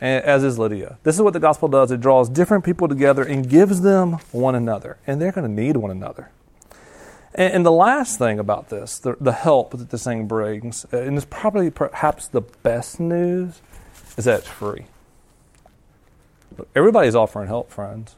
as 0.00 0.42
is 0.42 0.58
Lydia. 0.58 0.98
This 1.04 1.14
is 1.14 1.22
what 1.22 1.34
the 1.34 1.40
gospel 1.40 1.68
does 1.68 1.92
it 1.92 2.00
draws 2.00 2.28
different 2.28 2.64
people 2.64 2.88
together 2.88 3.22
and 3.22 3.48
gives 3.48 3.82
them 3.82 4.14
one 4.32 4.54
another. 4.54 4.98
And 5.06 5.20
they're 5.20 5.32
going 5.32 5.46
to 5.46 5.62
need 5.62 5.76
one 5.76 5.90
another. 5.90 6.30
And, 7.34 7.54
and, 7.54 7.66
the 7.66 7.72
last 7.72 8.18
thing 8.18 8.38
about 8.38 8.70
this, 8.70 8.98
the, 8.98 9.16
the 9.20 9.32
help 9.32 9.72
that 9.72 9.90
this 9.90 10.04
thing 10.04 10.26
brings, 10.26 10.86
uh, 10.92 10.98
and 10.98 11.16
it's 11.16 11.26
probably 11.28 11.70
perhaps 11.70 12.28
the 12.28 12.40
best 12.40 12.98
news, 13.00 13.60
is 14.16 14.24
that 14.24 14.40
it's 14.40 14.48
free. 14.48 14.86
Look, 16.56 16.68
everybody's 16.74 17.14
offering 17.14 17.48
help, 17.48 17.70
friends. 17.70 18.16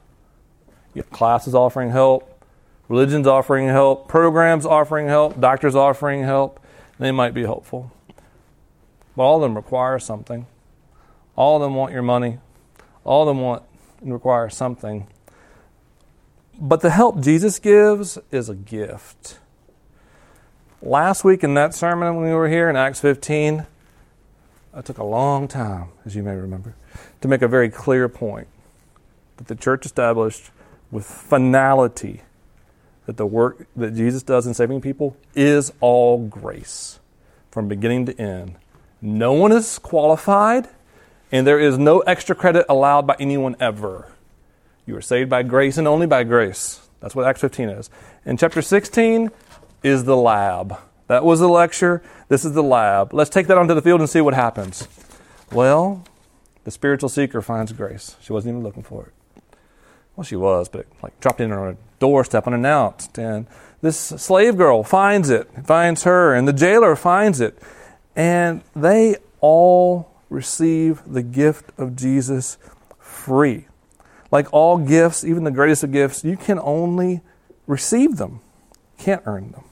You 0.94 1.02
have 1.02 1.10
classes 1.10 1.54
offering 1.54 1.90
help, 1.90 2.44
religion's 2.88 3.26
offering 3.26 3.68
help, 3.68 4.08
programs 4.08 4.64
offering 4.64 5.08
help, 5.08 5.40
doctors 5.40 5.74
offering 5.74 6.22
help. 6.22 6.60
They 6.98 7.10
might 7.10 7.34
be 7.34 7.42
helpful. 7.42 7.92
But 9.16 9.22
all 9.22 9.36
of 9.36 9.42
them 9.42 9.56
require 9.56 9.98
something. 9.98 10.46
All 11.36 11.56
of 11.56 11.62
them 11.62 11.74
want 11.74 11.92
your 11.92 12.02
money. 12.02 12.38
All 13.04 13.22
of 13.22 13.28
them 13.28 13.42
want 13.42 13.62
and 14.00 14.12
require 14.12 14.48
something. 14.48 15.06
But 16.60 16.82
the 16.82 16.90
help 16.90 17.20
Jesus 17.20 17.58
gives 17.58 18.18
is 18.30 18.50
a 18.50 18.54
gift. 18.54 19.38
Last 20.82 21.24
week 21.24 21.42
in 21.42 21.54
that 21.54 21.74
sermon 21.74 22.16
when 22.16 22.26
we 22.26 22.34
were 22.34 22.48
here 22.48 22.68
in 22.68 22.76
Acts 22.76 23.00
15, 23.00 23.66
I 24.74 24.82
took 24.82 24.98
a 24.98 25.04
long 25.04 25.48
time, 25.48 25.88
as 26.04 26.14
you 26.14 26.22
may 26.22 26.34
remember, 26.34 26.74
to 27.22 27.28
make 27.28 27.40
a 27.40 27.48
very 27.48 27.70
clear 27.70 28.10
point 28.10 28.46
that 29.38 29.46
the 29.46 29.54
church 29.54 29.86
established 29.86 30.50
with 30.90 31.06
finality 31.06 32.20
that 33.06 33.16
the 33.16 33.26
work 33.26 33.66
that 33.74 33.94
Jesus 33.94 34.22
does 34.22 34.46
in 34.46 34.52
saving 34.52 34.82
people 34.82 35.16
is 35.34 35.72
all 35.80 36.26
grace 36.26 37.00
from 37.50 37.68
beginning 37.68 38.04
to 38.06 38.20
end. 38.20 38.56
No 39.00 39.32
one 39.32 39.50
is 39.50 39.78
qualified, 39.78 40.68
and 41.32 41.46
there 41.46 41.58
is 41.58 41.78
no 41.78 42.00
extra 42.00 42.36
credit 42.36 42.66
allowed 42.68 43.06
by 43.06 43.16
anyone 43.18 43.56
ever. 43.58 44.12
You 44.86 44.96
are 44.96 45.02
saved 45.02 45.30
by 45.30 45.42
grace 45.42 45.78
and 45.78 45.86
only 45.86 46.06
by 46.06 46.24
grace. 46.24 46.88
That's 47.00 47.14
what 47.14 47.26
Acts 47.26 47.40
15 47.40 47.68
is. 47.68 47.90
And 48.24 48.38
chapter 48.38 48.62
16 48.62 49.30
is 49.82 50.04
the 50.04 50.16
lab. 50.16 50.76
That 51.06 51.24
was 51.24 51.40
the 51.40 51.48
lecture. 51.48 52.02
This 52.28 52.44
is 52.44 52.52
the 52.52 52.62
lab. 52.62 53.12
Let's 53.12 53.30
take 53.30 53.46
that 53.48 53.58
onto 53.58 53.74
the 53.74 53.82
field 53.82 54.00
and 54.00 54.08
see 54.08 54.20
what 54.20 54.34
happens. 54.34 54.86
Well, 55.50 56.04
the 56.64 56.70
spiritual 56.70 57.08
seeker 57.08 57.42
finds 57.42 57.72
grace. 57.72 58.16
She 58.20 58.32
wasn't 58.32 58.52
even 58.52 58.62
looking 58.62 58.82
for 58.82 59.06
it. 59.06 59.42
Well, 60.14 60.24
she 60.24 60.36
was, 60.36 60.68
but 60.68 60.82
it 60.82 60.88
like 61.02 61.18
dropped 61.20 61.40
in 61.40 61.50
on 61.50 61.58
her 61.58 61.76
doorstep 61.98 62.46
unannounced. 62.46 63.18
And 63.18 63.46
this 63.80 63.98
slave 63.98 64.56
girl 64.56 64.84
finds 64.84 65.30
it, 65.30 65.48
finds 65.64 66.04
her, 66.04 66.34
and 66.34 66.46
the 66.46 66.52
jailer 66.52 66.94
finds 66.94 67.40
it. 67.40 67.58
And 68.14 68.62
they 68.76 69.16
all 69.40 70.12
receive 70.28 71.02
the 71.06 71.22
gift 71.22 71.72
of 71.78 71.96
Jesus 71.96 72.58
free. 72.98 73.66
Like 74.30 74.52
all 74.52 74.78
gifts, 74.78 75.24
even 75.24 75.44
the 75.44 75.50
greatest 75.50 75.82
of 75.82 75.92
gifts, 75.92 76.24
you 76.24 76.36
can 76.36 76.58
only 76.60 77.20
receive 77.66 78.16
them, 78.16 78.40
can't 78.98 79.22
earn 79.26 79.52
them. 79.52 79.64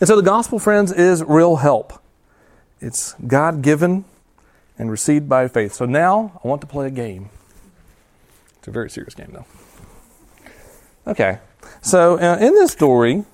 And 0.00 0.08
so 0.08 0.16
the 0.16 0.22
gospel, 0.22 0.58
friends, 0.58 0.92
is 0.92 1.22
real 1.22 1.56
help. 1.56 2.00
It's 2.80 3.14
God 3.26 3.62
given 3.62 4.04
and 4.78 4.90
received 4.90 5.28
by 5.28 5.48
faith. 5.48 5.72
So 5.74 5.84
now 5.84 6.40
I 6.42 6.48
want 6.48 6.60
to 6.62 6.66
play 6.66 6.86
a 6.86 6.90
game. 6.90 7.30
It's 8.58 8.68
a 8.68 8.70
very 8.70 8.90
serious 8.90 9.14
game, 9.14 9.30
though. 9.32 9.46
Okay. 11.06 11.38
So 11.82 12.18
uh, 12.18 12.38
in 12.40 12.54
this 12.54 12.72
story, 12.72 13.24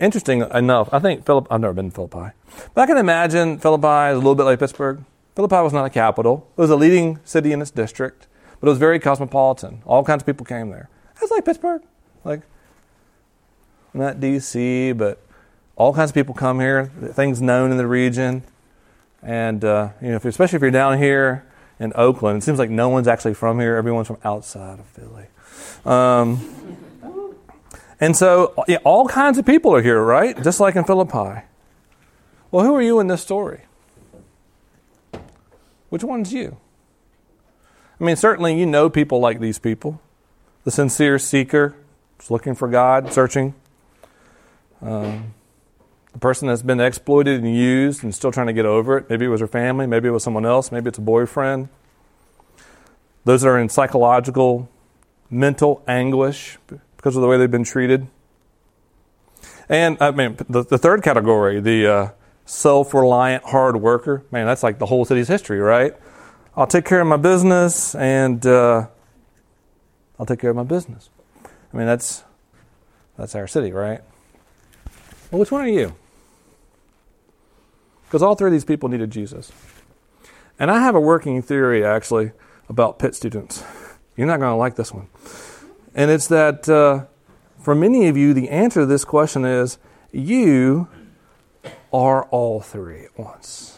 interesting 0.00 0.40
enough, 0.40 0.88
I 0.92 0.98
think 0.98 1.24
Philip, 1.24 1.46
I've 1.50 1.60
never 1.60 1.74
been 1.74 1.90
to 1.90 1.94
Philippi, 1.94 2.34
but 2.74 2.80
I 2.82 2.86
can 2.86 2.96
imagine 2.96 3.58
Philippi 3.58 4.12
is 4.12 4.14
a 4.14 4.18
little 4.18 4.34
bit 4.34 4.44
like 4.44 4.58
Pittsburgh. 4.58 5.04
Philippi 5.34 5.56
was 5.56 5.74
not 5.74 5.84
a 5.84 5.90
capital, 5.90 6.50
it 6.56 6.60
was 6.60 6.70
a 6.70 6.76
leading 6.76 7.18
city 7.24 7.52
in 7.52 7.60
its 7.60 7.70
district, 7.70 8.26
but 8.60 8.66
it 8.66 8.70
was 8.70 8.78
very 8.78 8.98
cosmopolitan. 8.98 9.82
All 9.84 10.04
kinds 10.04 10.22
of 10.22 10.26
people 10.26 10.46
came 10.46 10.70
there. 10.70 10.88
It's 11.20 11.30
like 11.30 11.44
Pittsburgh. 11.44 11.82
Like, 12.24 12.42
not 13.94 14.20
D.C., 14.20 14.92
but 14.92 15.22
all 15.76 15.94
kinds 15.94 16.10
of 16.10 16.14
people 16.14 16.34
come 16.34 16.60
here, 16.60 16.86
things 17.12 17.40
known 17.40 17.70
in 17.70 17.76
the 17.76 17.86
region. 17.86 18.42
And, 19.22 19.64
uh, 19.64 19.90
you 20.00 20.08
know, 20.08 20.16
if, 20.16 20.24
especially 20.24 20.56
if 20.56 20.62
you're 20.62 20.70
down 20.70 20.98
here 20.98 21.46
in 21.78 21.92
Oakland, 21.94 22.38
it 22.38 22.44
seems 22.44 22.58
like 22.58 22.70
no 22.70 22.88
one's 22.88 23.08
actually 23.08 23.34
from 23.34 23.60
here. 23.60 23.76
Everyone's 23.76 24.06
from 24.06 24.18
outside 24.24 24.78
of 24.78 24.86
Philly. 24.86 25.26
Um, 25.84 26.76
and 28.00 28.16
so, 28.16 28.54
yeah, 28.68 28.78
all 28.84 29.08
kinds 29.08 29.38
of 29.38 29.46
people 29.46 29.74
are 29.74 29.82
here, 29.82 30.02
right? 30.02 30.40
Just 30.42 30.60
like 30.60 30.76
in 30.76 30.84
Philippi. 30.84 31.42
Well, 32.50 32.64
who 32.64 32.74
are 32.74 32.82
you 32.82 33.00
in 33.00 33.06
this 33.06 33.22
story? 33.22 33.62
Which 35.88 36.04
one's 36.04 36.32
you? 36.32 36.58
I 38.00 38.04
mean, 38.04 38.16
certainly 38.16 38.58
you 38.58 38.66
know 38.66 38.90
people 38.90 39.20
like 39.20 39.40
these 39.40 39.58
people. 39.58 40.00
The 40.64 40.70
sincere 40.70 41.18
seeker 41.18 41.74
is 42.20 42.30
looking 42.30 42.54
for 42.54 42.68
God, 42.68 43.12
searching. 43.12 43.54
Um, 44.82 45.34
the 46.12 46.18
person 46.20 46.48
that's 46.48 46.62
been 46.62 46.80
exploited 46.80 47.42
and 47.42 47.54
used 47.54 48.02
and 48.02 48.14
still 48.14 48.32
trying 48.32 48.46
to 48.46 48.52
get 48.52 48.66
over 48.66 48.98
it. 48.98 49.10
Maybe 49.10 49.26
it 49.26 49.28
was 49.28 49.40
her 49.40 49.46
family, 49.46 49.86
maybe 49.86 50.08
it 50.08 50.12
was 50.12 50.22
someone 50.22 50.46
else, 50.46 50.72
maybe 50.72 50.88
it's 50.88 50.98
a 50.98 51.02
boyfriend. 51.02 51.68
Those 53.24 53.42
that 53.42 53.48
are 53.48 53.58
in 53.58 53.68
psychological, 53.68 54.68
mental 55.30 55.82
anguish 55.86 56.58
because 56.96 57.16
of 57.16 57.22
the 57.22 57.28
way 57.28 57.36
they've 57.36 57.50
been 57.50 57.64
treated. 57.64 58.06
And 59.68 59.96
I 60.00 60.10
mean, 60.10 60.36
the, 60.48 60.62
the 60.62 60.78
third 60.78 61.02
category, 61.02 61.60
the 61.60 61.86
uh, 61.86 62.08
self 62.44 62.94
reliant 62.94 63.44
hard 63.44 63.76
worker, 63.76 64.22
man, 64.30 64.46
that's 64.46 64.62
like 64.62 64.78
the 64.78 64.86
whole 64.86 65.04
city's 65.04 65.28
history, 65.28 65.58
right? 65.58 65.94
I'll 66.56 66.66
take 66.66 66.86
care 66.86 67.00
of 67.00 67.06
my 67.06 67.18
business 67.18 67.94
and 67.94 68.44
uh, 68.46 68.86
I'll 70.18 70.26
take 70.26 70.40
care 70.40 70.50
of 70.50 70.56
my 70.56 70.64
business. 70.64 71.10
I 71.44 71.76
mean, 71.76 71.86
that's, 71.86 72.24
that's 73.18 73.34
our 73.34 73.46
city, 73.46 73.72
right? 73.72 74.00
Well, 75.30 75.40
which 75.40 75.52
one 75.52 75.60
are 75.60 75.68
you? 75.68 75.94
Because 78.04 78.22
all 78.22 78.34
three 78.36 78.48
of 78.48 78.52
these 78.52 78.64
people 78.64 78.88
needed 78.88 79.10
Jesus. 79.10 79.52
And 80.58 80.70
I 80.70 80.80
have 80.80 80.94
a 80.94 81.00
working 81.00 81.42
theory, 81.42 81.84
actually, 81.84 82.32
about 82.70 82.98
Pitt 82.98 83.14
students. 83.14 83.62
You're 84.16 84.26
not 84.26 84.40
going 84.40 84.52
to 84.52 84.56
like 84.56 84.76
this 84.76 84.92
one. 84.94 85.08
And 85.94 86.10
it's 86.10 86.28
that 86.28 86.68
uh, 86.68 87.04
for 87.60 87.74
many 87.74 88.08
of 88.08 88.16
you, 88.16 88.32
the 88.32 88.48
answer 88.48 88.80
to 88.80 88.86
this 88.86 89.04
question 89.04 89.44
is 89.44 89.76
you 90.10 90.88
are 91.92 92.24
all 92.24 92.62
three 92.62 93.04
at 93.04 93.18
once. 93.18 93.75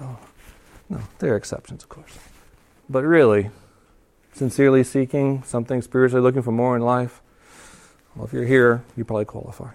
Oh, 0.00 0.18
no, 0.88 1.00
there 1.18 1.34
are 1.34 1.36
exceptions, 1.36 1.82
of 1.82 1.88
course. 1.88 2.18
But 2.88 3.04
really, 3.04 3.50
sincerely 4.32 4.84
seeking 4.84 5.42
something 5.42 5.82
spiritually, 5.82 6.22
looking 6.22 6.42
for 6.42 6.52
more 6.52 6.76
in 6.76 6.82
life, 6.82 7.20
well, 8.14 8.24
if 8.24 8.32
you're 8.32 8.46
here, 8.46 8.82
you 8.96 9.04
probably 9.04 9.26
qualify. 9.26 9.70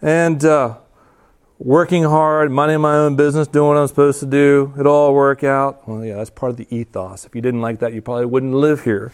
And 0.00 0.44
uh, 0.44 0.76
working 1.58 2.04
hard, 2.04 2.50
minding 2.50 2.80
my 2.80 2.96
own 2.96 3.16
business, 3.16 3.48
doing 3.48 3.68
what 3.68 3.76
I'm 3.76 3.86
supposed 3.88 4.20
to 4.20 4.26
do. 4.26 4.72
It'll 4.78 4.92
all 4.92 5.14
work 5.14 5.42
out. 5.42 5.88
Well, 5.88 6.04
yeah, 6.04 6.16
that's 6.16 6.30
part 6.30 6.50
of 6.50 6.56
the 6.56 6.66
ethos. 6.74 7.24
If 7.24 7.34
you 7.34 7.40
didn't 7.40 7.60
like 7.60 7.80
that, 7.80 7.92
you 7.92 8.02
probably 8.02 8.26
wouldn't 8.26 8.54
live 8.54 8.84
here. 8.84 9.12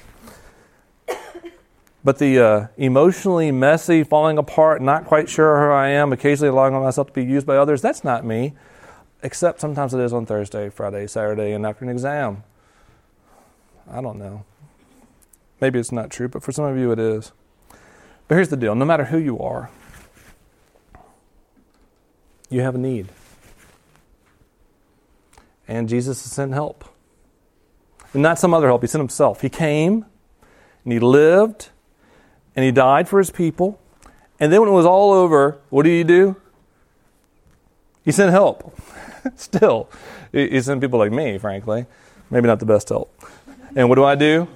But 2.04 2.18
the 2.18 2.38
uh, 2.40 2.66
emotionally 2.76 3.52
messy, 3.52 4.02
falling 4.02 4.36
apart, 4.36 4.82
not 4.82 5.04
quite 5.04 5.28
sure 5.28 5.56
who 5.60 5.72
I 5.72 5.88
am, 5.88 6.12
occasionally 6.12 6.48
allowing 6.48 6.74
myself 6.74 7.06
to 7.08 7.12
be 7.12 7.24
used 7.24 7.46
by 7.46 7.56
others, 7.56 7.80
that's 7.80 8.02
not 8.02 8.24
me. 8.24 8.54
Except 9.22 9.60
sometimes 9.60 9.94
it 9.94 10.00
is 10.00 10.12
on 10.12 10.26
Thursday, 10.26 10.68
Friday, 10.68 11.06
Saturday, 11.06 11.52
and 11.52 11.64
after 11.64 11.84
an 11.84 11.90
exam. 11.90 12.42
I 13.90 14.00
don't 14.00 14.18
know. 14.18 14.44
Maybe 15.60 15.78
it's 15.78 15.92
not 15.92 16.10
true, 16.10 16.28
but 16.28 16.42
for 16.42 16.50
some 16.50 16.64
of 16.64 16.76
you 16.76 16.90
it 16.90 16.98
is. 16.98 17.32
But 18.26 18.34
here's 18.34 18.48
the 18.48 18.56
deal 18.56 18.74
no 18.74 18.84
matter 18.84 19.04
who 19.04 19.18
you 19.18 19.38
are, 19.38 19.70
you 22.50 22.62
have 22.62 22.74
a 22.74 22.78
need. 22.78 23.08
And 25.68 25.88
Jesus 25.88 26.22
has 26.24 26.32
sent 26.32 26.52
help. 26.52 26.84
And 28.12 28.22
not 28.22 28.38
some 28.38 28.52
other 28.52 28.66
help, 28.66 28.82
He 28.82 28.88
sent 28.88 29.00
Himself. 29.00 29.40
He 29.40 29.48
came 29.48 30.04
and 30.84 30.92
He 30.92 30.98
lived 30.98 31.70
and 32.56 32.64
He 32.64 32.72
died 32.72 33.08
for 33.08 33.18
His 33.18 33.30
people. 33.30 33.80
And 34.40 34.52
then 34.52 34.60
when 34.60 34.68
it 34.68 34.72
was 34.72 34.84
all 34.84 35.12
over, 35.12 35.60
what 35.70 35.84
did 35.84 35.90
He 35.90 36.04
do? 36.04 36.36
He 38.04 38.12
sent 38.12 38.30
help. 38.30 38.78
Still, 39.36 39.88
He 40.32 40.60
sent 40.60 40.80
people 40.80 40.98
like 40.98 41.12
me, 41.12 41.38
frankly. 41.38 41.86
Maybe 42.30 42.46
not 42.46 42.60
the 42.60 42.66
best 42.66 42.88
help. 42.88 43.14
And 43.76 43.88
what 43.88 43.96
do 43.96 44.04
I 44.04 44.14
do? 44.14 44.48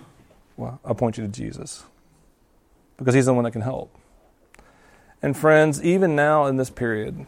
Well, 0.56 0.80
I 0.84 0.92
point 0.94 1.18
you 1.18 1.24
to 1.24 1.30
Jesus 1.30 1.84
because 2.96 3.14
He's 3.14 3.26
the 3.26 3.34
one 3.34 3.44
that 3.44 3.52
can 3.52 3.62
help. 3.62 3.94
And 5.22 5.36
friends, 5.36 5.82
even 5.82 6.14
now 6.14 6.46
in 6.46 6.56
this 6.56 6.70
period, 6.70 7.26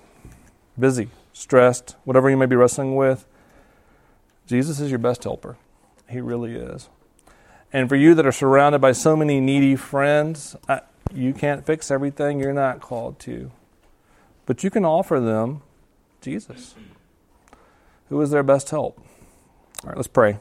busy, 0.78 1.08
stressed, 1.32 1.96
whatever 2.04 2.28
you 2.30 2.36
may 2.36 2.46
be 2.46 2.56
wrestling 2.56 2.96
with, 2.96 3.26
Jesus 4.46 4.80
is 4.80 4.90
your 4.90 4.98
best 4.98 5.24
helper. 5.24 5.56
He 6.08 6.20
really 6.20 6.54
is. 6.54 6.88
And 7.72 7.88
for 7.88 7.96
you 7.96 8.14
that 8.14 8.26
are 8.26 8.32
surrounded 8.32 8.80
by 8.80 8.92
so 8.92 9.14
many 9.14 9.40
needy 9.40 9.76
friends, 9.76 10.56
I, 10.68 10.80
you 11.12 11.34
can't 11.34 11.66
fix 11.66 11.90
everything. 11.90 12.40
You're 12.40 12.54
not 12.54 12.80
called 12.80 13.18
to. 13.20 13.50
But 14.46 14.64
you 14.64 14.70
can 14.70 14.84
offer 14.84 15.20
them 15.20 15.62
Jesus, 16.20 16.74
who 18.08 18.20
is 18.20 18.30
their 18.30 18.42
best 18.42 18.70
help. 18.70 18.98
All 19.82 19.90
right, 19.90 19.96
let's 19.96 20.08
pray. 20.08 20.38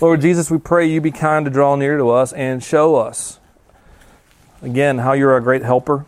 Lord 0.00 0.20
Jesus, 0.20 0.50
we 0.50 0.58
pray 0.58 0.86
you 0.86 1.00
be 1.00 1.10
kind 1.10 1.44
to 1.44 1.50
draw 1.50 1.74
near 1.76 1.96
to 1.98 2.10
us 2.10 2.32
and 2.32 2.62
show 2.62 2.96
us, 2.96 3.40
again, 4.62 4.98
how 4.98 5.12
you're 5.12 5.36
a 5.36 5.42
great 5.42 5.62
helper 5.62 6.06